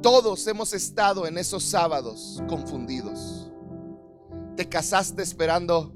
Todos 0.00 0.46
hemos 0.46 0.72
estado 0.72 1.26
en 1.26 1.36
esos 1.36 1.62
sábados 1.62 2.42
confundidos 2.48 3.50
te 4.56 4.66
casaste 4.66 5.22
esperando 5.22 5.94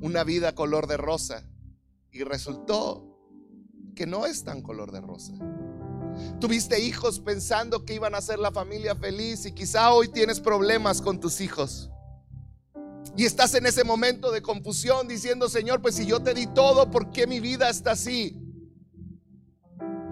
una 0.00 0.22
vida 0.22 0.54
color 0.54 0.86
de 0.86 0.96
rosa 0.96 1.49
y 2.12 2.24
resultó 2.24 3.06
que 3.94 4.06
no 4.06 4.26
es 4.26 4.44
tan 4.44 4.62
color 4.62 4.92
de 4.92 5.00
rosa. 5.00 5.32
Tuviste 6.40 6.80
hijos 6.80 7.20
pensando 7.20 7.84
que 7.84 7.94
iban 7.94 8.14
a 8.14 8.20
ser 8.20 8.38
la 8.38 8.50
familia 8.50 8.94
feliz 8.94 9.46
y 9.46 9.52
quizá 9.52 9.92
hoy 9.92 10.08
tienes 10.08 10.40
problemas 10.40 11.00
con 11.00 11.20
tus 11.20 11.40
hijos. 11.40 11.90
Y 13.16 13.24
estás 13.24 13.54
en 13.54 13.66
ese 13.66 13.84
momento 13.84 14.30
de 14.30 14.42
confusión 14.42 15.08
diciendo, 15.08 15.48
Señor, 15.48 15.82
pues 15.82 15.96
si 15.96 16.06
yo 16.06 16.20
te 16.22 16.34
di 16.34 16.46
todo, 16.46 16.90
¿por 16.90 17.10
qué 17.10 17.26
mi 17.26 17.40
vida 17.40 17.68
está 17.68 17.92
así? 17.92 18.36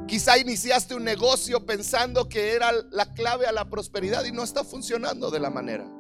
Quizá 0.07 0.39
iniciaste 0.39 0.95
un 0.95 1.05
negocio 1.05 1.67
pensando 1.67 2.29
que 2.29 2.53
era 2.55 2.73
la 2.91 3.13
clave 3.13 3.47
a 3.47 3.53
la 3.53 3.69
prosperidad 3.69 4.25
y 4.25 4.33
no 4.33 4.43
está 4.43 4.65
funcionando 4.65 5.31
de 5.31 5.39
la 5.39 5.51
manera. 5.51 5.91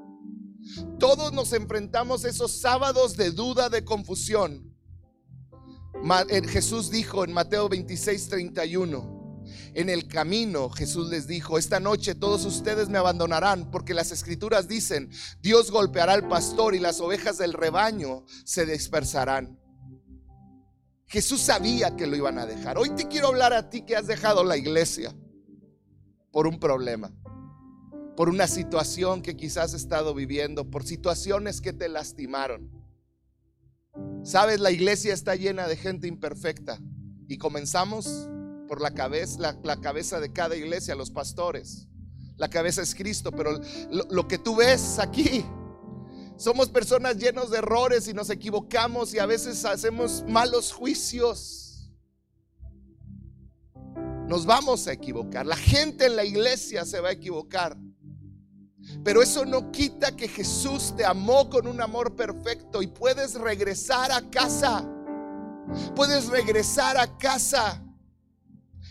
Todos 0.98 1.32
nos 1.32 1.52
enfrentamos 1.52 2.24
esos 2.24 2.60
sábados 2.60 3.16
de 3.16 3.30
duda, 3.30 3.68
de 3.68 3.84
confusión. 3.84 4.67
Eh, 6.28 6.42
Jesús 6.46 6.90
dijo 6.90 7.24
en 7.24 7.32
Mateo 7.32 7.68
26, 7.68 8.28
31, 8.28 9.44
En 9.74 9.88
el 9.88 10.06
camino 10.06 10.70
Jesús 10.70 11.08
les 11.08 11.26
dijo, 11.26 11.58
esta 11.58 11.80
noche 11.80 12.14
todos 12.14 12.44
ustedes 12.44 12.88
me 12.88 12.98
abandonarán 12.98 13.70
porque 13.70 13.94
las 13.94 14.12
escrituras 14.12 14.68
dicen, 14.68 15.10
Dios 15.40 15.70
golpeará 15.70 16.12
al 16.12 16.28
pastor 16.28 16.74
y 16.74 16.78
las 16.78 17.00
ovejas 17.00 17.36
del 17.38 17.52
rebaño 17.52 18.24
se 18.44 18.64
dispersarán. 18.64 19.58
Jesús 21.06 21.40
sabía 21.40 21.96
que 21.96 22.06
lo 22.06 22.16
iban 22.16 22.38
a 22.38 22.46
dejar. 22.46 22.78
Hoy 22.78 22.90
te 22.90 23.08
quiero 23.08 23.28
hablar 23.28 23.52
a 23.52 23.68
ti 23.68 23.82
que 23.82 23.96
has 23.96 24.06
dejado 24.06 24.44
la 24.44 24.56
iglesia 24.56 25.14
por 26.30 26.46
un 26.46 26.60
problema, 26.60 27.12
por 28.16 28.28
una 28.28 28.46
situación 28.46 29.22
que 29.22 29.36
quizás 29.36 29.74
has 29.74 29.82
estado 29.82 30.14
viviendo, 30.14 30.70
por 30.70 30.84
situaciones 30.84 31.60
que 31.60 31.72
te 31.72 31.88
lastimaron. 31.88 32.77
Sabes, 34.22 34.60
la 34.60 34.70
iglesia 34.70 35.14
está 35.14 35.34
llena 35.36 35.66
de 35.66 35.76
gente 35.76 36.06
imperfecta 36.06 36.78
y 37.28 37.38
comenzamos 37.38 38.28
por 38.68 38.80
la 38.80 38.92
cabeza, 38.92 39.56
la, 39.62 39.80
cabeza 39.80 40.20
de 40.20 40.32
cada 40.32 40.54
iglesia, 40.54 40.94
los 40.94 41.10
pastores. 41.10 41.88
La 42.36 42.48
cabeza 42.48 42.82
es 42.82 42.94
Cristo, 42.94 43.32
pero 43.32 43.60
lo, 43.90 44.28
que 44.28 44.38
tú 44.38 44.56
ves 44.56 44.98
aquí, 44.98 45.44
somos 46.36 46.68
personas 46.68 47.16
llenos 47.16 47.50
de 47.50 47.58
errores 47.58 48.06
y 48.06 48.14
nos 48.14 48.30
equivocamos 48.30 49.12
y 49.14 49.18
a 49.18 49.26
veces 49.26 49.64
hacemos 49.64 50.22
malos 50.28 50.72
juicios. 50.72 51.90
Nos 54.28 54.44
vamos 54.44 54.86
a 54.86 54.92
equivocar. 54.92 55.46
La 55.46 55.56
gente 55.56 56.06
en 56.06 56.16
la 56.16 56.24
iglesia 56.24 56.84
se 56.84 57.00
va 57.00 57.08
a 57.08 57.12
equivocar. 57.12 57.76
Pero 59.04 59.22
eso 59.22 59.44
no 59.44 59.70
quita 59.70 60.14
que 60.16 60.28
Jesús 60.28 60.94
te 60.96 61.04
amó 61.04 61.48
con 61.48 61.66
un 61.66 61.80
amor 61.80 62.14
perfecto 62.14 62.82
y 62.82 62.86
puedes 62.86 63.34
regresar 63.34 64.12
a 64.12 64.28
casa. 64.30 64.84
Puedes 65.94 66.26
regresar 66.26 66.96
a 66.96 67.18
casa. 67.18 67.82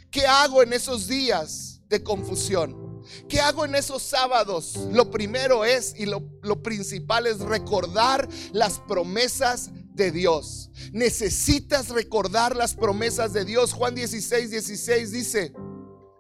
¿Qué 0.10 0.26
hago 0.26 0.64
en 0.64 0.74
esos 0.74 1.08
días 1.08 1.82
de 1.88 2.04
confusión? 2.04 2.88
¿Qué 3.28 3.40
hago 3.40 3.66
en 3.66 3.76
esos 3.76 4.02
sábados? 4.02 4.78
Lo 4.92 5.10
primero 5.12 5.66
es 5.66 5.94
y 5.98 6.06
lo, 6.06 6.22
principal 6.62 7.28
es 7.28 7.40
recordar 7.40 8.28
las 8.52 8.80
promesas 8.80 9.70
de 9.94 10.12
Dios. 10.12 10.70
Necesitas 10.92 11.90
recordar 11.90 12.56
las 12.56 12.74
promesas 12.74 13.34
de 13.34 13.46
Dios. 13.46 13.74
Juan 13.74 13.96
16, 13.96 14.52
16 14.52 15.12
dice, 15.12 15.54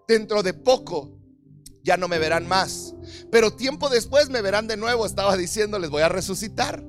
dentro 0.07 0.43
de 0.43 0.53
poco 0.53 1.17
ya 1.83 1.97
no 1.97 2.07
me 2.07 2.19
verán 2.19 2.47
más, 2.47 2.93
pero 3.31 3.53
tiempo 3.53 3.89
después 3.89 4.29
me 4.29 4.41
verán 4.41 4.67
de 4.67 4.77
nuevo. 4.77 5.05
Estaba 5.05 5.37
diciendo, 5.37 5.79
les 5.79 5.89
voy 5.89 6.01
a 6.01 6.09
resucitar. 6.09 6.83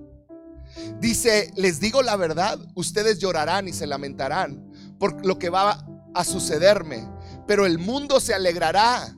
Dice, 1.01 1.53
les 1.57 1.81
digo 1.81 2.03
la 2.03 2.17
verdad, 2.17 2.59
ustedes 2.75 3.19
llorarán 3.19 3.69
y 3.69 3.73
se 3.73 3.87
lamentarán 3.87 4.71
por 4.99 5.25
lo 5.25 5.39
que 5.39 5.49
va 5.49 5.87
a 6.15 6.25
sucederme, 6.25 7.09
pero 7.47 7.67
el 7.67 7.79
mundo 7.79 8.21
se 8.21 8.35
alegrará, 8.35 9.17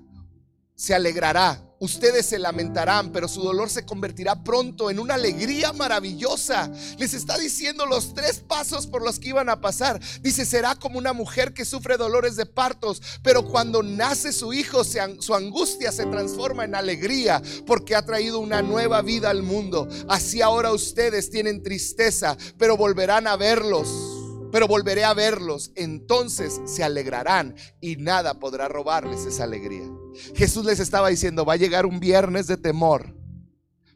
se 0.75 0.95
alegrará. 0.95 1.63
Ustedes 1.83 2.27
se 2.27 2.39
lamentarán, 2.39 3.11
pero 3.11 3.27
su 3.27 3.41
dolor 3.41 3.71
se 3.71 3.87
convertirá 3.87 4.45
pronto 4.45 4.91
en 4.91 4.99
una 4.99 5.15
alegría 5.15 5.73
maravillosa. 5.73 6.71
Les 6.99 7.15
está 7.15 7.39
diciendo 7.39 7.87
los 7.87 8.13
tres 8.13 8.41
pasos 8.41 8.87
por 8.87 9.03
los 9.03 9.19
que 9.19 9.31
iban 9.31 9.49
a 9.49 9.63
pasar. 9.63 9.99
Dice, 10.21 10.45
será 10.45 10.75
como 10.75 10.99
una 10.99 11.15
mujer 11.15 11.55
que 11.55 11.65
sufre 11.65 11.97
dolores 11.97 12.37
de 12.37 12.45
partos, 12.45 13.01
pero 13.23 13.47
cuando 13.47 13.83
nace 13.83 14.31
su 14.31 14.53
hijo, 14.53 14.85
su 14.85 15.35
angustia 15.35 15.91
se 15.91 16.05
transforma 16.05 16.65
en 16.65 16.75
alegría 16.75 17.41
porque 17.67 17.97
ha 17.97 18.05
traído 18.05 18.41
una 18.41 18.61
nueva 18.61 19.01
vida 19.01 19.31
al 19.31 19.43
mundo. 19.43 19.89
Así 20.07 20.43
ahora 20.43 20.73
ustedes 20.73 21.31
tienen 21.31 21.63
tristeza, 21.63 22.37
pero 22.59 22.77
volverán 22.77 23.27
a 23.27 23.37
verlos 23.37 24.20
pero 24.53 24.67
volveré 24.67 25.05
a 25.05 25.15
verlos, 25.15 25.73
entonces 25.75 26.61
se 26.65 26.83
alegrarán 26.83 27.55
y 27.81 27.97
nada 27.97 28.39
podrá 28.39 28.69
robarles 28.69 29.25
esa 29.27 29.45
alegría. 29.45 29.89
Jesús 30.35 30.65
les 30.65 30.81
estaba 30.81 31.09
diciendo, 31.09 31.45
va 31.45 31.55
a 31.55 31.57
llegar 31.57 31.87
un 31.87 32.01
viernes 32.01 32.47
de 32.47 32.57
temor, 32.57 33.15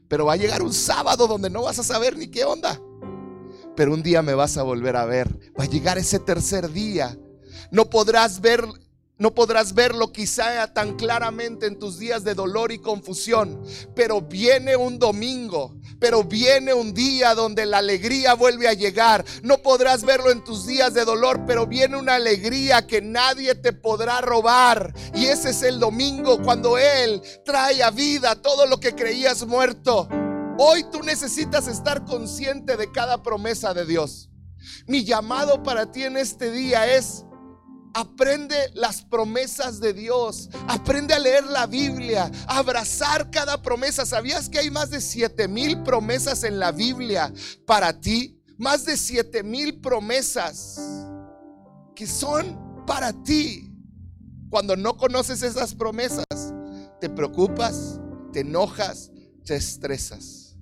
pero 0.07 0.25
va 0.25 0.33
a 0.33 0.37
llegar 0.37 0.61
un 0.61 0.73
sábado 0.73 1.27
donde 1.27 1.49
no 1.49 1.63
vas 1.63 1.79
a 1.79 1.83
saber 1.83 2.17
ni 2.17 2.27
qué 2.27 2.45
onda. 2.45 2.79
Pero 3.75 3.93
un 3.93 4.03
día 4.03 4.21
me 4.21 4.33
vas 4.33 4.57
a 4.57 4.63
volver 4.63 4.95
a 4.95 5.05
ver. 5.05 5.51
Va 5.59 5.65
a 5.65 5.69
llegar 5.69 5.97
ese 5.97 6.19
tercer 6.19 6.71
día. 6.71 7.17
No 7.71 7.89
podrás 7.89 8.39
ver 8.39 8.63
no 9.17 9.33
podrás 9.33 9.73
verlo 9.73 10.11
quizá 10.11 10.73
tan 10.73 10.95
claramente 10.95 11.67
en 11.67 11.79
tus 11.79 11.97
días 11.97 12.23
de 12.25 12.33
dolor 12.33 12.73
y 12.73 12.79
confusión, 12.79 13.63
pero 13.95 14.21
viene 14.21 14.75
un 14.75 14.99
domingo, 14.99 15.79
pero 15.99 16.23
viene 16.23 16.73
un 16.73 16.93
día 16.93 17.33
donde 17.33 17.65
la 17.65 17.77
alegría 17.77 18.33
vuelve 18.33 18.67
a 18.67 18.73
llegar. 18.73 19.23
No 19.41 19.59
podrás 19.59 20.03
verlo 20.03 20.31
en 20.31 20.43
tus 20.43 20.67
días 20.67 20.93
de 20.93 21.05
dolor, 21.05 21.45
pero 21.47 21.65
viene 21.65 21.97
una 21.97 22.15
alegría 22.15 22.85
que 22.85 23.01
nadie 23.01 23.55
te 23.55 23.71
podrá 23.71 24.19
robar. 24.19 24.93
Y 25.13 25.27
ese 25.27 25.51
es 25.51 25.63
el 25.63 25.79
domingo 25.79 26.41
cuando 26.43 26.77
Él 26.77 27.21
trae 27.45 27.83
a 27.83 27.91
vida 27.91 28.35
todo 28.35 28.65
lo 28.65 28.81
que 28.81 28.95
creías 28.95 29.45
muerto. 29.45 30.09
Hoy 30.57 30.83
tú 30.91 31.01
necesitas 31.03 31.67
estar 31.67 32.03
consciente 32.03 32.75
de 32.75 32.91
cada 32.91 33.23
promesa 33.23 33.73
de 33.73 33.85
Dios. 33.85 34.29
Mi 34.87 35.05
llamado 35.05 35.63
para 35.63 35.91
ti 35.91 36.03
en 36.03 36.17
este 36.17 36.51
día 36.51 36.95
es 36.95 37.25
Aprende 37.97 38.57
las 38.73 39.03
promesas 39.03 39.79
de 39.79 39.93
Dios. 39.93 40.49
Aprende 40.67 41.13
a 41.13 41.19
leer 41.19 41.45
la 41.45 41.65
Biblia. 41.65 42.29
A 42.45 42.57
abrazar 42.57 43.31
cada 43.31 43.61
promesa. 43.61 44.05
¿Sabías 44.05 44.49
que 44.49 44.59
hay 44.59 44.69
más 44.69 44.89
de 44.89 44.99
siete 44.99 45.47
mil 45.47 45.81
promesas 45.81 46.43
en 46.43 46.59
la 46.59 46.73
Biblia 46.73 47.33
para 47.65 47.97
ti? 47.97 48.37
Más 48.57 48.83
de 48.83 48.97
siete 48.97 49.43
mil 49.43 49.79
promesas 49.79 50.77
que 51.95 52.05
son 52.05 52.85
para 52.85 53.13
ti. 53.23 53.73
Cuando 54.49 54.75
no 54.75 54.97
conoces 54.97 55.41
esas 55.41 55.73
promesas, 55.73 56.25
te 56.99 57.09
preocupas, 57.09 58.01
te 58.33 58.41
enojas, 58.41 59.09
te 59.45 59.55
estresas. 59.55 60.57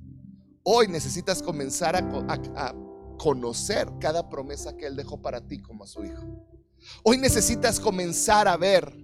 Hoy 0.62 0.88
necesitas 0.88 1.42
comenzar 1.42 1.96
a, 1.96 2.00
a 2.56 2.76
conocer 3.18 3.88
cada 4.00 4.30
promesa 4.30 4.78
que 4.78 4.86
Él 4.86 4.96
dejó 4.96 5.20
para 5.20 5.42
ti 5.42 5.60
como 5.64 5.84
a 5.84 5.88
su 5.88 6.06
hijo. 6.06 6.53
Hoy 7.04 7.18
necesitas 7.18 7.80
comenzar 7.80 8.48
a 8.48 8.58
ver, 8.58 8.96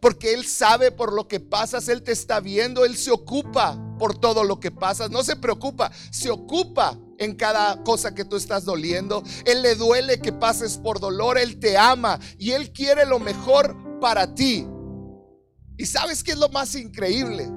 porque 0.00 0.32
Él 0.32 0.44
sabe 0.46 0.90
por 0.90 1.12
lo 1.12 1.28
que 1.28 1.40
pasas, 1.40 1.88
Él 1.88 2.02
te 2.02 2.12
está 2.12 2.40
viendo, 2.40 2.84
Él 2.84 2.96
se 2.96 3.10
ocupa 3.10 3.78
por 3.98 4.18
todo 4.18 4.44
lo 4.44 4.60
que 4.60 4.70
pasas, 4.70 5.10
no 5.10 5.22
se 5.22 5.36
preocupa, 5.36 5.90
se 6.10 6.30
ocupa 6.30 6.98
en 7.18 7.34
cada 7.34 7.82
cosa 7.82 8.14
que 8.14 8.24
tú 8.24 8.36
estás 8.36 8.64
doliendo. 8.64 9.22
Él 9.44 9.62
le 9.62 9.74
duele 9.74 10.20
que 10.20 10.32
pases 10.32 10.78
por 10.78 11.00
dolor, 11.00 11.38
Él 11.38 11.58
te 11.58 11.76
ama 11.76 12.18
y 12.38 12.52
Él 12.52 12.72
quiere 12.72 13.06
lo 13.06 13.18
mejor 13.18 13.76
para 14.00 14.34
ti. 14.34 14.66
¿Y 15.76 15.86
sabes 15.86 16.22
qué 16.22 16.32
es 16.32 16.38
lo 16.38 16.48
más 16.48 16.74
increíble? 16.74 17.48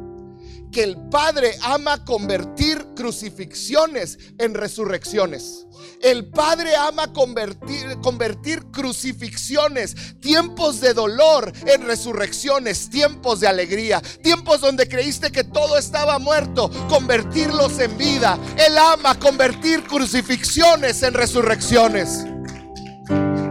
Que 0.72 0.84
el 0.84 0.98
Padre 1.10 1.58
ama 1.62 2.04
convertir 2.04 2.86
crucifixiones 2.96 4.18
en 4.38 4.54
resurrecciones. 4.54 5.66
El 6.02 6.30
Padre 6.30 6.76
ama 6.76 7.14
convertir, 7.14 7.98
convertir 8.02 8.64
crucifixiones, 8.72 10.20
tiempos 10.20 10.82
de 10.82 10.94
dolor 10.94 11.52
en 11.66 11.86
resurrecciones, 11.86 12.90
tiempos 12.90 13.40
de 13.40 13.48
alegría, 13.48 14.02
tiempos 14.22 14.62
donde 14.62 14.88
creíste 14.88 15.32
que 15.32 15.44
todo 15.44 15.78
estaba 15.78 16.20
muerto, 16.20 16.70
convertirlos 16.90 17.80
en 17.80 17.98
vida. 17.98 18.38
Él 18.58 18.78
ama 18.78 19.18
convertir 19.20 19.84
crucifixiones 19.84 21.02
en 21.04 21.14
resurrecciones. 21.14 22.26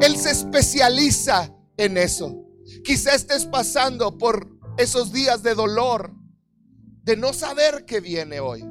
Él 0.01 0.17
se 0.17 0.31
especializa 0.31 1.51
en 1.77 1.99
eso. 1.99 2.45
Quizá 2.85 3.15
estés 3.15 3.47
pasando 3.47 4.19
por 4.19 4.49
esos 4.77 5.13
días 5.13 5.43
de 5.43 5.55
dolor, 5.55 6.13
de 7.05 7.17
no 7.17 7.33
saber 7.33 7.85
qué 7.85 8.01
viene 8.01 8.41
hoy. 8.41 8.65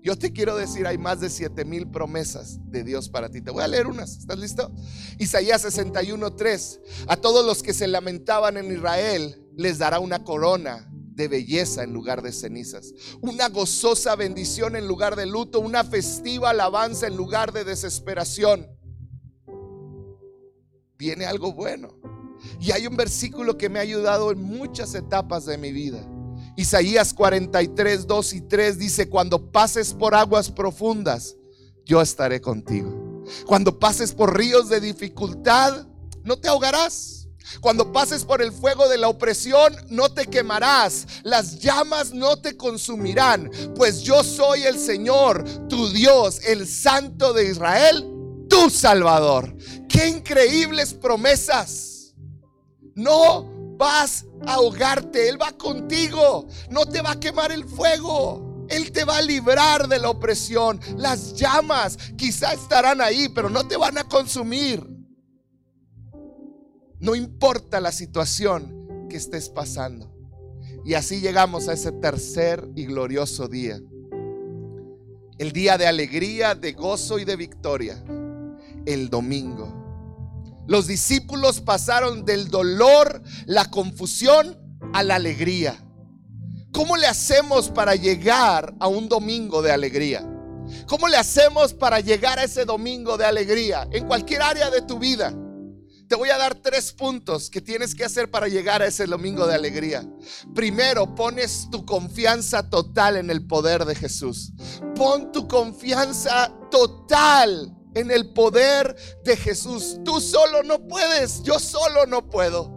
Yo 0.00 0.16
te 0.16 0.32
quiero 0.32 0.56
decir, 0.56 0.86
hay 0.86 0.98
más 0.98 1.20
de 1.20 1.30
siete 1.30 1.64
mil 1.64 1.90
promesas 1.90 2.58
de 2.70 2.84
Dios 2.84 3.08
para 3.08 3.30
ti. 3.30 3.40
Te 3.40 3.50
voy 3.50 3.64
a 3.64 3.68
leer 3.68 3.86
unas. 3.86 4.18
¿Estás 4.18 4.38
listo? 4.38 4.70
Isaías 5.18 5.64
61:3. 5.64 6.80
A 7.08 7.16
todos 7.16 7.44
los 7.44 7.62
que 7.62 7.72
se 7.72 7.88
lamentaban 7.88 8.56
en 8.58 8.70
Israel 8.70 9.42
les 9.56 9.78
dará 9.78 10.00
una 10.00 10.22
corona 10.22 10.90
de 11.14 11.28
belleza 11.28 11.84
en 11.84 11.92
lugar 11.92 12.22
de 12.22 12.32
cenizas, 12.32 12.92
una 13.20 13.48
gozosa 13.48 14.16
bendición 14.16 14.74
en 14.74 14.88
lugar 14.88 15.14
de 15.14 15.26
luto, 15.26 15.60
una 15.60 15.84
festiva 15.84 16.50
alabanza 16.50 17.06
en 17.06 17.16
lugar 17.16 17.52
de 17.52 17.64
desesperación. 17.64 18.66
Viene 20.98 21.24
algo 21.24 21.52
bueno. 21.54 21.96
Y 22.60 22.72
hay 22.72 22.86
un 22.86 22.96
versículo 22.96 23.56
que 23.56 23.68
me 23.68 23.78
ha 23.78 23.82
ayudado 23.82 24.32
en 24.32 24.42
muchas 24.42 24.94
etapas 24.94 25.46
de 25.46 25.56
mi 25.56 25.72
vida. 25.72 26.06
Isaías 26.56 27.12
43, 27.12 28.06
2 28.06 28.32
y 28.34 28.40
3 28.42 28.78
dice, 28.78 29.08
cuando 29.08 29.50
pases 29.50 29.92
por 29.92 30.14
aguas 30.14 30.50
profundas, 30.50 31.36
yo 31.84 32.00
estaré 32.00 32.40
contigo. 32.40 33.22
Cuando 33.46 33.78
pases 33.78 34.12
por 34.12 34.36
ríos 34.36 34.68
de 34.68 34.80
dificultad, 34.80 35.86
no 36.22 36.38
te 36.38 36.48
ahogarás. 36.48 37.28
Cuando 37.60 37.92
pases 37.92 38.24
por 38.24 38.40
el 38.40 38.52
fuego 38.52 38.88
de 38.88 38.98
la 38.98 39.08
opresión, 39.08 39.76
no 39.90 40.08
te 40.12 40.26
quemarás. 40.26 41.06
Las 41.24 41.58
llamas 41.58 42.12
no 42.12 42.38
te 42.38 42.56
consumirán, 42.56 43.50
pues 43.76 44.02
yo 44.02 44.24
soy 44.24 44.62
el 44.62 44.78
Señor, 44.78 45.44
tu 45.68 45.90
Dios, 45.90 46.40
el 46.46 46.66
Santo 46.66 47.32
de 47.32 47.50
Israel, 47.50 48.08
tu 48.48 48.70
Salvador. 48.70 49.54
Qué 49.88 50.08
increíbles 50.08 50.94
promesas. 50.94 52.14
No 52.94 53.53
vas 53.76 54.26
a 54.46 54.54
ahogarte, 54.54 55.28
Él 55.28 55.40
va 55.40 55.52
contigo, 55.52 56.46
no 56.70 56.86
te 56.86 57.02
va 57.02 57.12
a 57.12 57.20
quemar 57.20 57.52
el 57.52 57.64
fuego. 57.64 58.66
Él 58.68 58.92
te 58.92 59.04
va 59.04 59.18
a 59.18 59.22
librar 59.22 59.88
de 59.88 59.98
la 59.98 60.10
opresión. 60.10 60.80
Las 60.96 61.34
llamas 61.34 61.98
quizá 62.16 62.52
estarán 62.52 63.00
ahí, 63.00 63.28
pero 63.28 63.50
no 63.50 63.66
te 63.68 63.76
van 63.76 63.98
a 63.98 64.04
consumir. 64.04 64.88
No 66.98 67.14
importa 67.14 67.80
la 67.80 67.92
situación 67.92 69.06
que 69.10 69.16
estés 69.16 69.50
pasando. 69.50 70.10
Y 70.84 70.94
así 70.94 71.20
llegamos 71.20 71.68
a 71.68 71.74
ese 71.74 71.92
tercer 71.92 72.66
y 72.74 72.86
glorioso 72.86 73.48
día. 73.48 73.78
El 75.38 75.52
día 75.52 75.76
de 75.76 75.86
alegría, 75.86 76.54
de 76.54 76.72
gozo 76.72 77.18
y 77.18 77.24
de 77.24 77.36
victoria. 77.36 78.02
El 78.86 79.10
domingo. 79.10 79.83
Los 80.66 80.86
discípulos 80.86 81.60
pasaron 81.60 82.24
del 82.24 82.48
dolor, 82.48 83.22
la 83.46 83.70
confusión, 83.70 84.58
a 84.92 85.02
la 85.02 85.16
alegría. 85.16 85.84
¿Cómo 86.72 86.96
le 86.96 87.06
hacemos 87.06 87.68
para 87.70 87.94
llegar 87.94 88.74
a 88.80 88.88
un 88.88 89.08
domingo 89.08 89.62
de 89.62 89.72
alegría? 89.72 90.28
¿Cómo 90.86 91.08
le 91.08 91.16
hacemos 91.16 91.74
para 91.74 92.00
llegar 92.00 92.38
a 92.38 92.44
ese 92.44 92.64
domingo 92.64 93.16
de 93.16 93.26
alegría 93.26 93.86
en 93.92 94.06
cualquier 94.06 94.42
área 94.42 94.70
de 94.70 94.82
tu 94.82 94.98
vida? 94.98 95.34
Te 96.08 96.16
voy 96.16 96.30
a 96.30 96.38
dar 96.38 96.54
tres 96.54 96.92
puntos 96.92 97.48
que 97.48 97.60
tienes 97.60 97.94
que 97.94 98.04
hacer 98.04 98.30
para 98.30 98.48
llegar 98.48 98.82
a 98.82 98.86
ese 98.86 99.06
domingo 99.06 99.46
de 99.46 99.54
alegría. 99.54 100.06
Primero, 100.54 101.14
pones 101.14 101.68
tu 101.70 101.84
confianza 101.86 102.68
total 102.68 103.16
en 103.16 103.30
el 103.30 103.46
poder 103.46 103.84
de 103.84 103.94
Jesús. 103.94 104.52
Pon 104.94 105.32
tu 105.32 105.48
confianza 105.48 106.52
total 106.70 107.73
en 107.94 108.10
el 108.10 108.32
poder 108.32 108.96
de 109.24 109.36
Jesús. 109.36 109.98
Tú 110.04 110.20
solo 110.20 110.62
no 110.62 110.86
puedes, 110.86 111.42
yo 111.42 111.58
solo 111.58 112.06
no 112.06 112.28
puedo. 112.28 112.72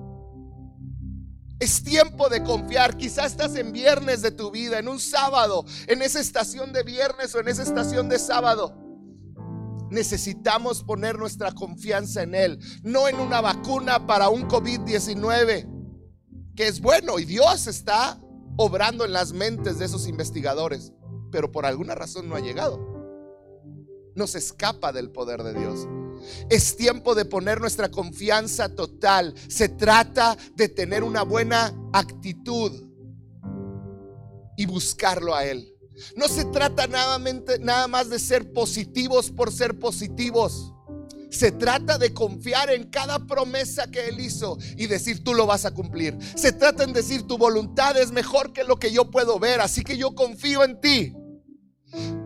Es 1.59 1.84
tiempo 1.84 2.30
de 2.30 2.43
confiar. 2.43 2.97
Quizás 2.97 3.32
estás 3.32 3.55
en 3.55 3.72
viernes 3.72 4.22
de 4.22 4.32
tu 4.32 4.51
vida, 4.51 4.78
en 4.78 4.88
un 4.88 4.99
sábado, 4.99 5.65
en 5.88 6.01
esa 6.01 6.20
estación 6.20 6.72
de 6.72 6.84
viernes 6.84 7.34
o 7.34 7.39
en 7.39 7.47
esa 7.47 7.63
estación 7.63 8.09
de 8.09 8.20
sábado. 8.20 8.76
Necesitamos 9.89 10.84
poner 10.84 11.18
nuestra 11.18 11.51
confianza 11.53 12.22
en 12.22 12.36
Él, 12.36 12.59
no 12.84 13.07
en 13.07 13.20
una 13.20 13.41
vacuna 13.41 14.05
para 14.05 14.30
un 14.30 14.47
COVID-19, 14.47 15.68
que 16.55 16.68
es 16.68 16.82
bueno 16.82 17.20
y 17.20 17.26
Dios 17.26 17.68
está 17.68 18.22
obrando 18.57 19.05
en 19.05 19.13
las 19.13 19.32
mentes 19.32 19.80
de 19.80 19.86
esos 19.86 20.07
investigadores, 20.07 20.91
pero 21.32 21.51
por 21.51 21.65
alguna 21.65 21.95
razón 21.95 22.28
no 22.28 22.36
ha 22.36 22.41
llegado 22.41 22.97
nos 24.18 24.36
escapa 24.36 24.91
del 24.91 25.11
poder 25.11 25.43
de 25.43 25.53
Dios. 25.53 25.88
Es 26.49 26.76
tiempo 26.76 27.15
de 27.15 27.26
poner 27.26 27.61
nuestra 27.61 27.89
confianza 27.89 28.70
total. 28.70 29.34
Se 29.47 29.70
trata 29.70 30.38
de 30.55 30.68
tener 30.68 31.03
una 31.03 31.24
buena 31.24 31.74
actitud 31.93 32.72
y 34.57 34.65
buscarlo 34.65 35.36
a 35.36 35.45
Él. 35.45 35.74
No 36.15 36.28
se 36.28 36.45
trata 36.45 36.88
nada, 36.88 37.88
más 37.88 38.09
de 38.09 38.20
ser 38.20 38.51
positivos 38.51 39.32
por 39.32 39.51
ser 39.51 39.80
positivos. 39.80 40.74
Se 41.30 41.51
trata 41.51 41.97
de 41.97 42.13
confiar 42.13 42.70
en 42.70 42.89
cada 42.89 43.20
promesa 43.20 43.89
que 43.91 44.07
Él 44.07 44.20
hizo 44.20 44.57
y 44.78 44.88
decir 44.88 45.24
tú 45.24 45.34
lo 45.34 45.45
vas 45.45 45.65
a 45.65 45.74
cumplir. 45.74 46.18
Se 46.36 46.51
trata 46.51 46.84
en 46.84 46.93
decir 46.93 47.24
tu 47.24 47.38
voluntad 47.38 47.97
es 47.97 48.11
mejor 48.11 48.53
que 48.53 48.63
lo 48.63 48.78
que 48.78 48.91
yo 48.91 49.11
puedo 49.11 49.38
ver, 49.38 49.59
así 49.59 49.84
que 49.84 49.97
yo 49.97 50.15
confío 50.15 50.63
en 50.63 50.80
ti. 50.80 51.13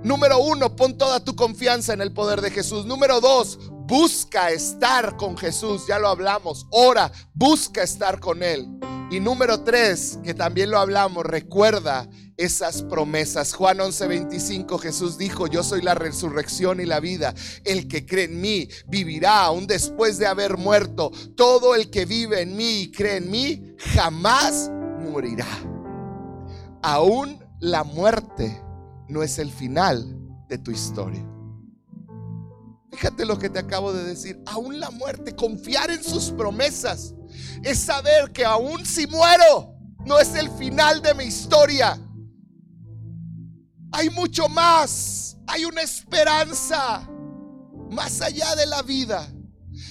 Número 0.03 0.39
uno, 0.39 0.75
pon 0.75 0.97
toda 0.97 1.23
tu 1.23 1.35
confianza 1.35 1.93
en 1.93 2.01
el 2.01 2.11
poder 2.11 2.41
de 2.41 2.51
Jesús. 2.51 2.85
Número 2.85 3.21
dos, 3.21 3.59
busca 3.85 4.51
estar 4.51 5.17
con 5.17 5.37
Jesús. 5.37 5.85
Ya 5.87 5.99
lo 5.99 6.07
hablamos. 6.07 6.65
Ora, 6.71 7.11
busca 7.33 7.83
estar 7.83 8.19
con 8.19 8.41
Él. 8.43 8.67
Y 9.11 9.19
número 9.19 9.61
tres, 9.61 10.19
que 10.23 10.33
también 10.33 10.71
lo 10.71 10.79
hablamos, 10.79 11.25
recuerda 11.25 12.07
esas 12.37 12.81
promesas. 12.83 13.53
Juan 13.53 13.79
11:25 13.79 14.79
Jesús 14.79 15.17
dijo, 15.17 15.47
yo 15.47 15.63
soy 15.63 15.81
la 15.81 15.95
resurrección 15.95 16.79
y 16.79 16.85
la 16.85 17.01
vida. 17.01 17.35
El 17.65 17.89
que 17.89 18.05
cree 18.05 18.25
en 18.25 18.39
mí 18.39 18.69
vivirá 18.87 19.43
aún 19.43 19.67
después 19.67 20.17
de 20.17 20.27
haber 20.27 20.57
muerto. 20.57 21.11
Todo 21.35 21.75
el 21.75 21.89
que 21.91 22.05
vive 22.05 22.41
en 22.41 22.55
mí 22.55 22.83
y 22.83 22.91
cree 22.91 23.17
en 23.17 23.29
mí 23.29 23.75
jamás 23.93 24.71
morirá. 25.01 25.47
Aún 26.81 27.43
la 27.59 27.83
muerte 27.83 28.61
no 29.11 29.23
es 29.23 29.39
el 29.39 29.51
final 29.51 30.17
de 30.47 30.57
tu 30.57 30.71
historia. 30.71 31.23
Fíjate 32.91 33.25
lo 33.25 33.37
que 33.37 33.49
te 33.49 33.59
acabo 33.59 33.93
de 33.93 34.03
decir. 34.03 34.41
Aún 34.45 34.79
la 34.79 34.89
muerte, 34.89 35.35
confiar 35.35 35.91
en 35.91 36.03
sus 36.03 36.31
promesas, 36.31 37.13
es 37.63 37.79
saber 37.79 38.31
que 38.31 38.45
aún 38.45 38.85
si 38.85 39.07
muero, 39.07 39.75
no 40.05 40.17
es 40.17 40.33
el 40.35 40.49
final 40.51 41.01
de 41.01 41.13
mi 41.13 41.25
historia. 41.25 41.99
Hay 43.91 44.09
mucho 44.09 44.47
más. 44.47 45.37
Hay 45.47 45.65
una 45.65 45.81
esperanza 45.81 47.07
más 47.89 48.21
allá 48.21 48.55
de 48.55 48.65
la 48.65 48.81
vida. 48.81 49.29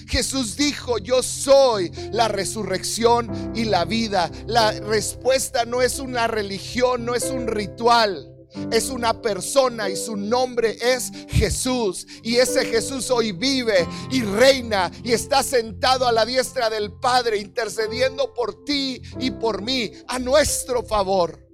Jesús 0.07 0.55
dijo, 0.55 0.97
yo 0.97 1.21
soy 1.21 1.91
la 2.11 2.27
resurrección 2.27 3.51
y 3.55 3.65
la 3.65 3.85
vida. 3.85 4.31
La 4.47 4.71
respuesta 4.71 5.65
no 5.65 5.81
es 5.81 5.99
una 5.99 6.27
religión, 6.27 7.05
no 7.05 7.13
es 7.13 7.25
un 7.25 7.47
ritual 7.47 8.30
es 8.71 8.89
una 8.89 9.21
persona 9.21 9.89
y 9.89 9.95
su 9.95 10.15
nombre 10.15 10.77
es 10.81 11.11
Jesús. 11.29 12.07
Y 12.23 12.35
ese 12.35 12.65
Jesús 12.65 13.09
hoy 13.11 13.31
vive 13.31 13.87
y 14.11 14.21
reina 14.21 14.91
y 15.03 15.11
está 15.11 15.43
sentado 15.43 16.07
a 16.07 16.11
la 16.11 16.25
diestra 16.25 16.69
del 16.69 16.91
Padre 16.93 17.37
intercediendo 17.37 18.33
por 18.33 18.63
ti 18.65 19.01
y 19.19 19.31
por 19.31 19.61
mí 19.61 19.91
a 20.07 20.19
nuestro 20.19 20.83
favor. 20.83 21.47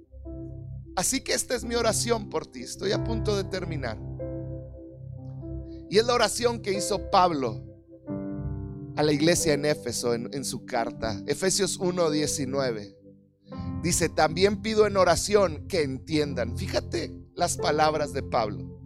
Así 0.96 1.20
que 1.20 1.32
esta 1.32 1.54
es 1.54 1.64
mi 1.64 1.76
oración 1.76 2.28
por 2.28 2.46
ti. 2.46 2.62
Estoy 2.62 2.92
a 2.92 3.04
punto 3.04 3.36
de 3.36 3.44
terminar. 3.44 3.98
Y 5.90 5.98
es 5.98 6.04
la 6.04 6.14
oración 6.14 6.60
que 6.60 6.72
hizo 6.72 7.10
Pablo 7.10 7.64
a 8.96 9.02
la 9.04 9.12
iglesia 9.12 9.54
en 9.54 9.64
Éfeso 9.64 10.12
en, 10.12 10.44
su 10.44 10.66
carta. 10.66 11.22
Efesios 11.26 11.78
1:19. 11.78 12.97
Dice, 13.82 14.08
también 14.08 14.60
pido 14.60 14.86
en 14.86 14.96
oración 14.96 15.66
que 15.68 15.82
entiendan. 15.82 16.56
Fíjate 16.56 17.12
las 17.34 17.56
palabras 17.56 18.12
de 18.12 18.22
Pablo. 18.22 18.78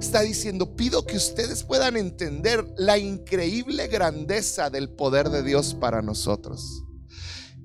Está 0.00 0.22
diciendo, 0.22 0.74
pido 0.74 1.04
que 1.04 1.16
ustedes 1.16 1.62
puedan 1.64 1.96
entender 1.96 2.66
la 2.76 2.96
increíble 2.96 3.88
grandeza 3.88 4.70
del 4.70 4.88
poder 4.88 5.28
de 5.28 5.42
Dios 5.42 5.74
para 5.74 6.00
nosotros. 6.00 6.84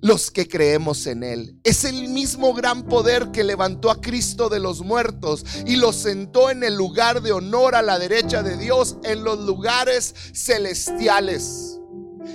Los 0.02 0.32
que 0.32 0.50
creemos 0.50 1.08
en 1.08 1.24
Él. 1.24 1.58
Es 1.64 1.86
el 1.86 2.10
mismo 2.10 2.54
gran 2.54 2.84
poder 2.84 3.32
que 3.32 3.46
levantó 3.46 3.90
a 3.90 4.02
Cristo 4.02 4.50
de 4.50 4.60
los 4.60 4.82
muertos 4.82 5.46
y 5.66 5.78
lo 5.78 5.94
sentó 5.94 6.50
en 6.50 6.64
el 6.64 6.76
lugar 6.76 7.22
de 7.22 7.32
honor 7.32 7.76
a 7.76 7.82
la 7.82 7.98
derecha 7.98 8.44
de 8.44 8.58
Dios 8.58 8.98
en 9.06 9.24
los 9.24 9.40
lugares 9.40 10.14
celestiales. 10.34 11.80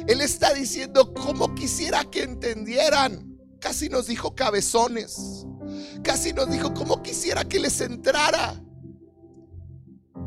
Él 0.06 0.22
está 0.22 0.54
diciendo, 0.54 1.12
como 1.12 1.54
quisiera 1.54 2.04
que 2.04 2.22
entendieran 2.22 3.27
Casi 3.60 3.88
nos 3.88 4.06
dijo 4.06 4.34
cabezones. 4.34 5.46
Casi 6.02 6.32
nos 6.32 6.50
dijo, 6.50 6.72
¿cómo 6.74 7.02
quisiera 7.02 7.44
que 7.44 7.58
les 7.58 7.80
entrara? 7.80 8.54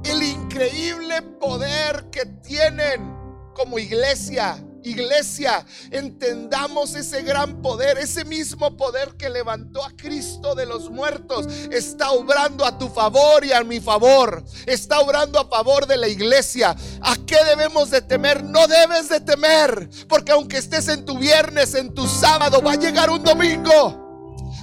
El 0.03 0.23
increíble 0.23 1.21
poder 1.39 2.09
que 2.11 2.25
tienen 2.25 3.15
como 3.55 3.79
iglesia 3.79 4.63
Iglesia, 4.83 5.65
entendamos 5.91 6.95
ese 6.95 7.21
gran 7.21 7.61
poder, 7.61 7.97
ese 7.97 8.25
mismo 8.25 8.75
poder 8.77 9.15
que 9.15 9.29
levantó 9.29 9.83
a 9.83 9.91
Cristo 9.91 10.55
de 10.55 10.65
los 10.65 10.89
muertos, 10.89 11.47
está 11.71 12.11
obrando 12.11 12.65
a 12.65 12.77
tu 12.77 12.89
favor 12.89 13.45
y 13.45 13.51
a 13.51 13.63
mi 13.63 13.79
favor, 13.79 14.43
está 14.65 14.99
obrando 14.99 15.39
a 15.39 15.47
favor 15.47 15.85
de 15.87 15.97
la 15.97 16.07
iglesia. 16.07 16.75
¿A 17.01 17.15
qué 17.25 17.43
debemos 17.45 17.91
de 17.91 18.01
temer? 18.01 18.43
No 18.43 18.67
debes 18.67 19.09
de 19.09 19.19
temer, 19.19 19.89
porque 20.07 20.31
aunque 20.31 20.57
estés 20.57 20.87
en 20.87 21.05
tu 21.05 21.17
viernes, 21.17 21.75
en 21.75 21.93
tu 21.93 22.07
sábado, 22.07 22.61
va 22.61 22.73
a 22.73 22.77
llegar 22.77 23.09
un 23.09 23.23
domingo 23.23 24.01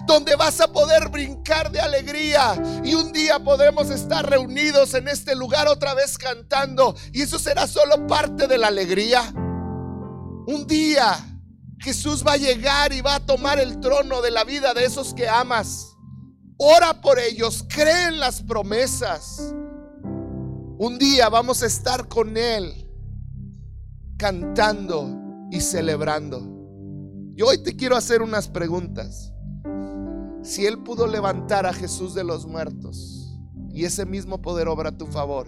donde 0.09 0.37
vas 0.37 0.59
a 0.61 0.73
poder 0.73 1.11
brincar 1.11 1.71
de 1.71 1.81
alegría 1.81 2.55
y 2.83 2.95
un 2.95 3.13
día 3.13 3.39
podemos 3.39 3.91
estar 3.91 4.29
reunidos 4.29 4.95
en 4.95 5.07
este 5.07 5.37
lugar 5.37 5.69
otra 5.69 5.93
vez 5.93 6.17
cantando 6.17 6.97
y 7.13 7.23
eso 7.23 7.39
será 7.39 7.67
solo 7.67 8.07
parte 8.07 8.49
de 8.49 8.57
la 8.57 8.69
alegría. 8.69 9.33
Un 10.49 10.67
día 10.67 11.15
Jesús 11.79 12.25
va 12.27 12.33
a 12.33 12.37
llegar 12.39 12.95
y 12.95 13.03
va 13.03 13.17
a 13.17 13.27
tomar 13.27 13.61
el 13.61 13.81
trono 13.81 14.23
de 14.23 14.31
la 14.31 14.45
vida 14.45 14.73
de 14.73 14.87
esos 14.87 15.13
que 15.13 15.29
amas. 15.29 15.95
Ora 16.57 17.03
por 17.03 17.19
ellos, 17.19 17.67
cree 17.69 18.07
en 18.07 18.19
las 18.19 18.43
promesas. 18.43 19.55
Un 20.79 20.97
día 20.99 21.29
vamos 21.29 21.63
a 21.63 21.67
estar 21.67 22.09
con 22.09 22.39
Él 22.39 22.89
cantando 24.17 25.15
y 25.51 25.61
celebrando. 25.61 26.41
Y 27.37 27.43
hoy 27.43 27.63
te 27.63 27.77
quiero 27.77 27.95
hacer 27.95 28.23
unas 28.23 28.49
preguntas. 28.49 29.35
Si 30.43 30.65
Él 30.65 30.83
pudo 30.83 31.07
levantar 31.07 31.67
a 31.67 31.75
Jesús 31.75 32.15
de 32.15 32.25
los 32.25 32.47
muertos 32.47 33.39
y 33.69 33.85
ese 33.85 34.07
mismo 34.07 34.41
poder 34.41 34.69
obra 34.69 34.89
a 34.89 34.97
tu 34.97 35.09
favor, 35.09 35.47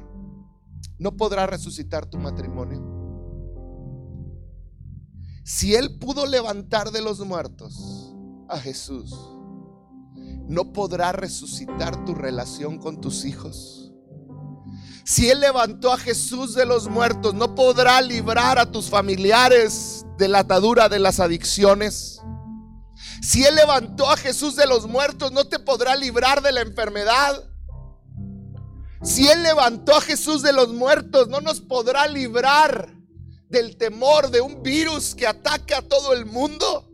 ¿no 0.98 1.16
podrá 1.16 1.46
resucitar 1.46 2.04
tu 2.04 2.18
matrimonio? 2.18 2.99
Si 5.52 5.74
Él 5.74 5.98
pudo 5.98 6.26
levantar 6.26 6.92
de 6.92 7.02
los 7.02 7.18
muertos 7.18 8.14
a 8.48 8.56
Jesús, 8.56 9.12
¿no 10.46 10.72
podrá 10.72 11.10
resucitar 11.10 12.04
tu 12.04 12.14
relación 12.14 12.78
con 12.78 13.00
tus 13.00 13.24
hijos? 13.24 13.92
Si 15.04 15.28
Él 15.28 15.40
levantó 15.40 15.92
a 15.92 15.98
Jesús 15.98 16.54
de 16.54 16.66
los 16.66 16.88
muertos, 16.88 17.34
¿no 17.34 17.56
podrá 17.56 18.00
librar 18.00 18.60
a 18.60 18.70
tus 18.70 18.88
familiares 18.88 20.06
de 20.18 20.28
la 20.28 20.38
atadura 20.38 20.88
de 20.88 21.00
las 21.00 21.18
adicciones? 21.18 22.22
Si 23.20 23.44
Él 23.44 23.56
levantó 23.56 24.08
a 24.08 24.16
Jesús 24.16 24.54
de 24.54 24.68
los 24.68 24.86
muertos, 24.86 25.32
¿no 25.32 25.48
te 25.48 25.58
podrá 25.58 25.96
librar 25.96 26.42
de 26.42 26.52
la 26.52 26.60
enfermedad? 26.60 27.42
Si 29.02 29.26
Él 29.26 29.42
levantó 29.42 29.96
a 29.96 30.00
Jesús 30.00 30.42
de 30.42 30.52
los 30.52 30.72
muertos, 30.72 31.26
¿no 31.26 31.40
nos 31.40 31.60
podrá 31.60 32.06
librar 32.06 32.99
del 33.50 33.76
temor 33.76 34.30
de 34.30 34.40
un 34.40 34.62
virus 34.62 35.14
que 35.14 35.26
ataca 35.26 35.78
a 35.78 35.82
todo 35.82 36.12
el 36.12 36.24
mundo? 36.24 36.88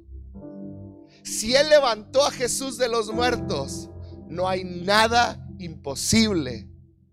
Si 1.22 1.54
Él 1.54 1.68
levantó 1.68 2.24
a 2.24 2.30
Jesús 2.30 2.78
de 2.78 2.88
los 2.88 3.12
muertos, 3.12 3.90
no 4.26 4.48
hay 4.48 4.64
nada 4.64 5.46
imposible 5.58 6.68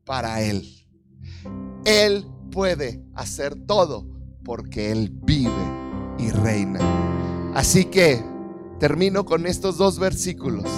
para 0.05 0.41
Él. 0.41 0.87
Él 1.85 2.25
puede 2.51 3.03
hacer 3.15 3.55
todo 3.65 4.07
porque 4.43 4.91
Él 4.91 5.11
vive 5.11 5.51
y 6.17 6.29
reina. 6.29 6.79
Así 7.53 7.85
que 7.85 8.23
termino 8.79 9.25
con 9.25 9.45
estos 9.45 9.77
dos 9.77 9.99
versículos. 9.99 10.69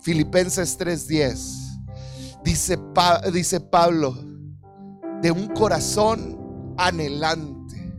Filipenses 0.00 0.78
3:10. 0.78 1.62
Dice, 2.44 2.78
dice 3.32 3.60
Pablo, 3.60 4.14
de 5.22 5.30
un 5.30 5.48
corazón 5.48 6.43
anhelante. 6.76 7.92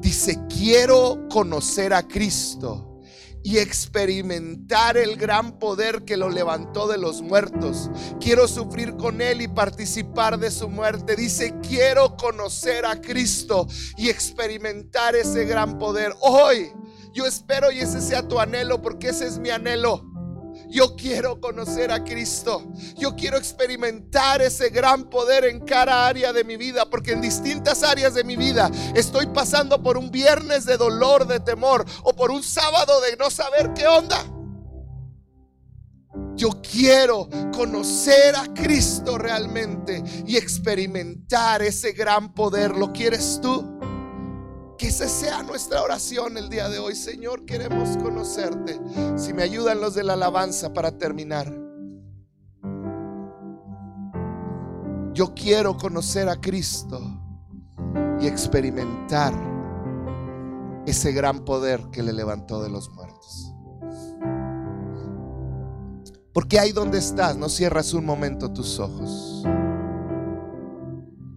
Dice, 0.00 0.38
quiero 0.48 1.26
conocer 1.30 1.94
a 1.94 2.02
Cristo 2.06 2.94
y 3.42 3.58
experimentar 3.58 4.96
el 4.96 5.16
gran 5.16 5.58
poder 5.58 6.04
que 6.04 6.16
lo 6.16 6.30
levantó 6.30 6.88
de 6.88 6.96
los 6.96 7.20
muertos. 7.20 7.90
Quiero 8.18 8.48
sufrir 8.48 8.96
con 8.96 9.20
Él 9.20 9.42
y 9.42 9.48
participar 9.48 10.38
de 10.38 10.50
su 10.50 10.68
muerte. 10.68 11.14
Dice, 11.14 11.54
quiero 11.66 12.16
conocer 12.16 12.86
a 12.86 13.00
Cristo 13.00 13.68
y 13.98 14.08
experimentar 14.08 15.14
ese 15.14 15.44
gran 15.44 15.78
poder. 15.78 16.14
Hoy 16.20 16.72
yo 17.12 17.26
espero 17.26 17.70
y 17.70 17.80
ese 17.80 18.00
sea 18.00 18.26
tu 18.26 18.40
anhelo 18.40 18.80
porque 18.80 19.10
ese 19.10 19.26
es 19.26 19.38
mi 19.38 19.50
anhelo. 19.50 20.13
Yo 20.74 20.96
quiero 20.96 21.40
conocer 21.40 21.92
a 21.92 22.02
Cristo. 22.02 22.64
Yo 22.96 23.14
quiero 23.14 23.36
experimentar 23.36 24.42
ese 24.42 24.70
gran 24.70 25.04
poder 25.04 25.44
en 25.44 25.60
cada 25.60 26.08
área 26.08 26.32
de 26.32 26.42
mi 26.42 26.56
vida, 26.56 26.84
porque 26.90 27.12
en 27.12 27.20
distintas 27.20 27.84
áreas 27.84 28.14
de 28.14 28.24
mi 28.24 28.34
vida 28.34 28.68
estoy 28.92 29.26
pasando 29.26 29.80
por 29.80 29.96
un 29.96 30.10
viernes 30.10 30.64
de 30.64 30.76
dolor, 30.76 31.28
de 31.28 31.38
temor, 31.38 31.84
o 32.02 32.12
por 32.12 32.32
un 32.32 32.42
sábado 32.42 33.00
de 33.02 33.16
no 33.16 33.30
saber 33.30 33.72
qué 33.72 33.86
onda. 33.86 34.20
Yo 36.34 36.60
quiero 36.60 37.28
conocer 37.52 38.34
a 38.34 38.52
Cristo 38.52 39.16
realmente 39.16 40.02
y 40.26 40.36
experimentar 40.36 41.62
ese 41.62 41.92
gran 41.92 42.34
poder. 42.34 42.76
¿Lo 42.76 42.92
quieres 42.92 43.38
tú? 43.40 43.73
Que 44.78 44.88
esa 44.88 45.08
sea 45.08 45.42
nuestra 45.42 45.82
oración 45.82 46.36
el 46.36 46.48
día 46.48 46.68
de 46.68 46.78
hoy. 46.78 46.94
Señor, 46.94 47.44
queremos 47.44 47.96
conocerte. 47.98 48.80
Si 49.16 49.32
me 49.32 49.42
ayudan 49.42 49.80
los 49.80 49.94
de 49.94 50.02
la 50.02 50.14
alabanza 50.14 50.72
para 50.72 50.98
terminar. 50.98 51.52
Yo 55.12 55.32
quiero 55.34 55.76
conocer 55.76 56.28
a 56.28 56.40
Cristo 56.40 57.00
y 58.20 58.26
experimentar 58.26 59.32
ese 60.86 61.12
gran 61.12 61.44
poder 61.44 61.80
que 61.92 62.02
le 62.02 62.12
levantó 62.12 62.62
de 62.62 62.68
los 62.68 62.90
muertos. 62.90 63.54
Porque 66.32 66.58
ahí 66.58 66.72
donde 66.72 66.98
estás, 66.98 67.36
no 67.36 67.48
cierras 67.48 67.94
un 67.94 68.04
momento 68.04 68.52
tus 68.52 68.80
ojos. 68.80 69.44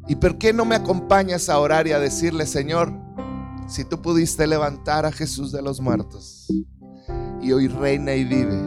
¿Y 0.07 0.15
por 0.15 0.39
qué 0.39 0.53
no 0.53 0.65
me 0.65 0.75
acompañas 0.75 1.49
a 1.49 1.59
orar 1.59 1.85
y 1.87 1.91
a 1.91 1.99
decirle, 1.99 2.47
Señor, 2.47 3.06
si 3.67 3.83
tú 3.83 4.01
pudiste 4.01 4.47
levantar 4.47 5.05
a 5.05 5.11
Jesús 5.11 5.51
de 5.51 5.61
los 5.61 5.81
muertos 5.81 6.47
y 7.41 7.51
hoy 7.51 7.67
reina 7.67 8.13
y 8.13 8.23
vive, 8.23 8.57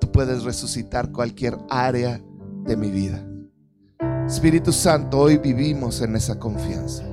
tú 0.00 0.10
puedes 0.12 0.44
resucitar 0.44 1.10
cualquier 1.10 1.58
área 1.68 2.22
de 2.64 2.76
mi 2.76 2.90
vida. 2.90 3.26
Espíritu 4.26 4.72
Santo, 4.72 5.18
hoy 5.18 5.38
vivimos 5.38 6.00
en 6.00 6.14
esa 6.14 6.38
confianza. 6.38 7.04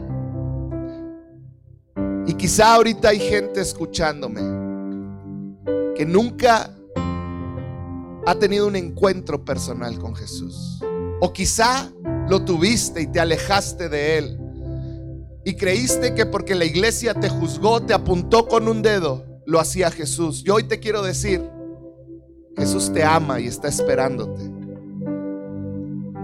Y 2.27 2.33
quizá 2.35 2.75
ahorita 2.75 3.09
hay 3.09 3.19
gente 3.19 3.61
escuchándome 3.61 4.41
que 5.95 6.05
nunca 6.05 6.71
ha 8.27 8.35
tenido 8.35 8.67
un 8.67 8.75
encuentro 8.75 9.43
personal 9.43 9.97
con 9.97 10.15
Jesús. 10.15 10.79
O 11.19 11.33
quizá 11.33 11.91
lo 12.29 12.43
tuviste 12.43 13.01
y 13.01 13.07
te 13.07 13.19
alejaste 13.19 13.89
de 13.89 14.17
Él 14.19 14.46
y 15.47 15.55
creíste 15.55 16.13
que 16.13 16.25
porque 16.25 16.55
la 16.55 16.65
iglesia 16.65 17.13
te 17.13 17.29
juzgó, 17.29 17.81
te 17.81 17.93
apuntó 17.93 18.49
con 18.49 18.67
un 18.67 18.81
dedo, 18.81 19.23
lo 19.45 19.61
hacía 19.61 19.89
Jesús. 19.89 20.43
Yo 20.43 20.55
hoy 20.55 20.63
te 20.63 20.81
quiero 20.81 21.01
decir, 21.01 21.41
Jesús 22.57 22.91
te 22.91 23.01
ama 23.05 23.39
y 23.39 23.47
está 23.47 23.69
esperándote. 23.69 24.43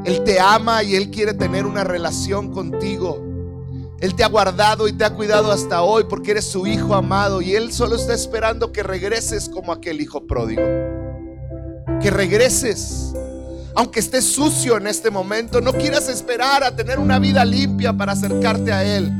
Él 0.03 0.25
te 0.25 0.41
ama 0.41 0.83
y 0.83 0.97
Él 0.97 1.09
quiere 1.09 1.33
tener 1.33 1.65
una 1.65 1.85
relación 1.85 2.51
contigo. 2.51 3.23
Él 4.01 4.13
te 4.13 4.25
ha 4.25 4.27
guardado 4.27 4.89
y 4.89 4.91
te 4.91 5.05
ha 5.05 5.15
cuidado 5.15 5.53
hasta 5.53 5.83
hoy 5.83 6.03
porque 6.09 6.31
eres 6.31 6.43
su 6.43 6.67
hijo 6.67 6.93
amado 6.93 7.41
y 7.41 7.55
Él 7.55 7.71
solo 7.71 7.95
está 7.95 8.13
esperando 8.13 8.73
que 8.73 8.83
regreses 8.83 9.47
como 9.47 9.71
aquel 9.71 10.01
hijo 10.01 10.27
pródigo. 10.27 10.63
Que 12.01 12.11
regreses 12.11 13.13
aunque 13.75 13.99
estés 13.99 14.25
sucio 14.25 14.77
en 14.77 14.87
este 14.87 15.09
momento, 15.09 15.61
no 15.61 15.73
quieras 15.73 16.07
esperar 16.09 16.63
a 16.63 16.75
tener 16.75 16.99
una 16.99 17.19
vida 17.19 17.43
limpia 17.43 17.93
para 17.93 18.13
acercarte 18.13 18.71
a 18.71 18.83
Él. 18.83 19.11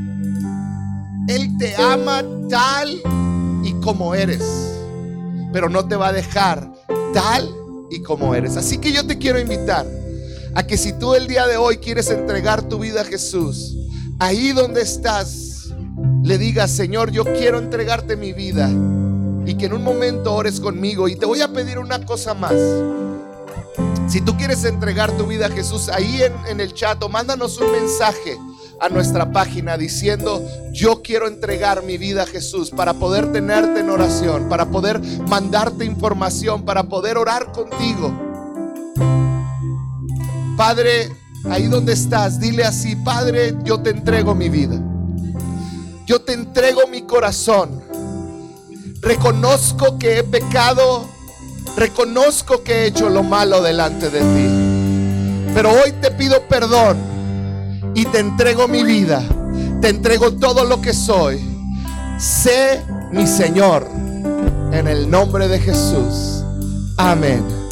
Él 1.28 1.56
te 1.58 1.74
ama 1.76 2.22
tal 2.48 3.00
y 3.64 3.72
como 3.80 4.14
eres, 4.14 4.42
pero 5.52 5.68
no 5.68 5.86
te 5.86 5.96
va 5.96 6.08
a 6.08 6.12
dejar 6.12 6.70
tal 7.12 7.48
y 7.90 8.02
como 8.02 8.34
eres. 8.34 8.56
Así 8.56 8.78
que 8.78 8.92
yo 8.92 9.06
te 9.06 9.18
quiero 9.18 9.40
invitar 9.40 9.86
a 10.54 10.62
que 10.66 10.76
si 10.76 10.92
tú 10.92 11.14
el 11.14 11.26
día 11.26 11.46
de 11.46 11.56
hoy 11.56 11.78
quieres 11.78 12.10
entregar 12.10 12.62
tu 12.62 12.78
vida 12.78 13.00
a 13.00 13.04
Jesús, 13.04 13.74
ahí 14.18 14.52
donde 14.52 14.82
estás, 14.82 15.72
le 16.22 16.38
digas, 16.38 16.70
Señor, 16.70 17.10
yo 17.10 17.24
quiero 17.24 17.58
entregarte 17.58 18.16
mi 18.16 18.32
vida 18.32 18.70
y 19.46 19.54
que 19.54 19.66
en 19.66 19.72
un 19.72 19.82
momento 19.82 20.34
ores 20.34 20.60
conmigo. 20.60 21.08
Y 21.08 21.16
te 21.16 21.26
voy 21.26 21.40
a 21.40 21.48
pedir 21.52 21.78
una 21.78 22.04
cosa 22.04 22.34
más. 22.34 22.54
Si 24.06 24.20
tú 24.20 24.36
quieres 24.36 24.64
entregar 24.64 25.10
tu 25.12 25.26
vida 25.26 25.46
a 25.46 25.50
Jesús, 25.50 25.88
ahí 25.88 26.22
en, 26.48 26.60
el 26.60 26.72
chat 26.74 27.02
mándanos 27.08 27.58
un 27.58 27.72
mensaje 27.72 28.38
a 28.80 28.88
nuestra 28.88 29.32
página 29.32 29.76
diciendo, 29.78 30.46
yo 30.72 31.02
quiero 31.02 31.26
entregar 31.26 31.82
mi 31.82 31.96
vida 31.96 32.24
a 32.24 32.26
Jesús 32.26 32.70
para 32.70 32.94
poder 32.94 33.32
tenerte 33.32 33.80
en 33.80 33.90
oración, 33.90 34.48
para 34.48 34.66
poder 34.66 35.00
mandarte 35.28 35.84
información, 35.84 36.64
para 36.64 36.84
poder 36.84 37.16
orar 37.16 37.50
contigo. 37.52 38.12
Padre, 40.56 41.10
ahí 41.50 41.66
donde 41.66 41.94
estás, 41.94 42.38
dile 42.38 42.64
así, 42.64 42.96
Padre, 42.96 43.56
yo 43.64 43.80
te 43.80 43.90
entrego 43.90 44.34
mi 44.34 44.48
vida. 44.48 44.80
Yo 46.06 46.20
te 46.20 46.34
entrego 46.34 46.86
mi 46.88 47.02
corazón. 47.02 47.82
Reconozco 49.00 49.98
que 49.98 50.18
he 50.18 50.22
pecado 50.22 51.08
Reconozco 51.76 52.62
que 52.62 52.72
he 52.72 52.86
hecho 52.86 53.08
lo 53.08 53.22
malo 53.22 53.62
delante 53.62 54.10
de 54.10 54.20
ti. 54.20 55.52
Pero 55.54 55.70
hoy 55.70 55.92
te 56.00 56.10
pido 56.10 56.46
perdón 56.48 56.98
y 57.94 58.04
te 58.06 58.18
entrego 58.18 58.68
mi 58.68 58.84
vida. 58.84 59.22
Te 59.80 59.88
entrego 59.88 60.32
todo 60.34 60.64
lo 60.64 60.80
que 60.80 60.92
soy. 60.92 61.40
Sé 62.18 62.82
mi 63.10 63.26
Señor. 63.26 63.88
En 64.72 64.88
el 64.88 65.10
nombre 65.10 65.48
de 65.48 65.60
Jesús. 65.60 66.42
Amén. 66.96 67.63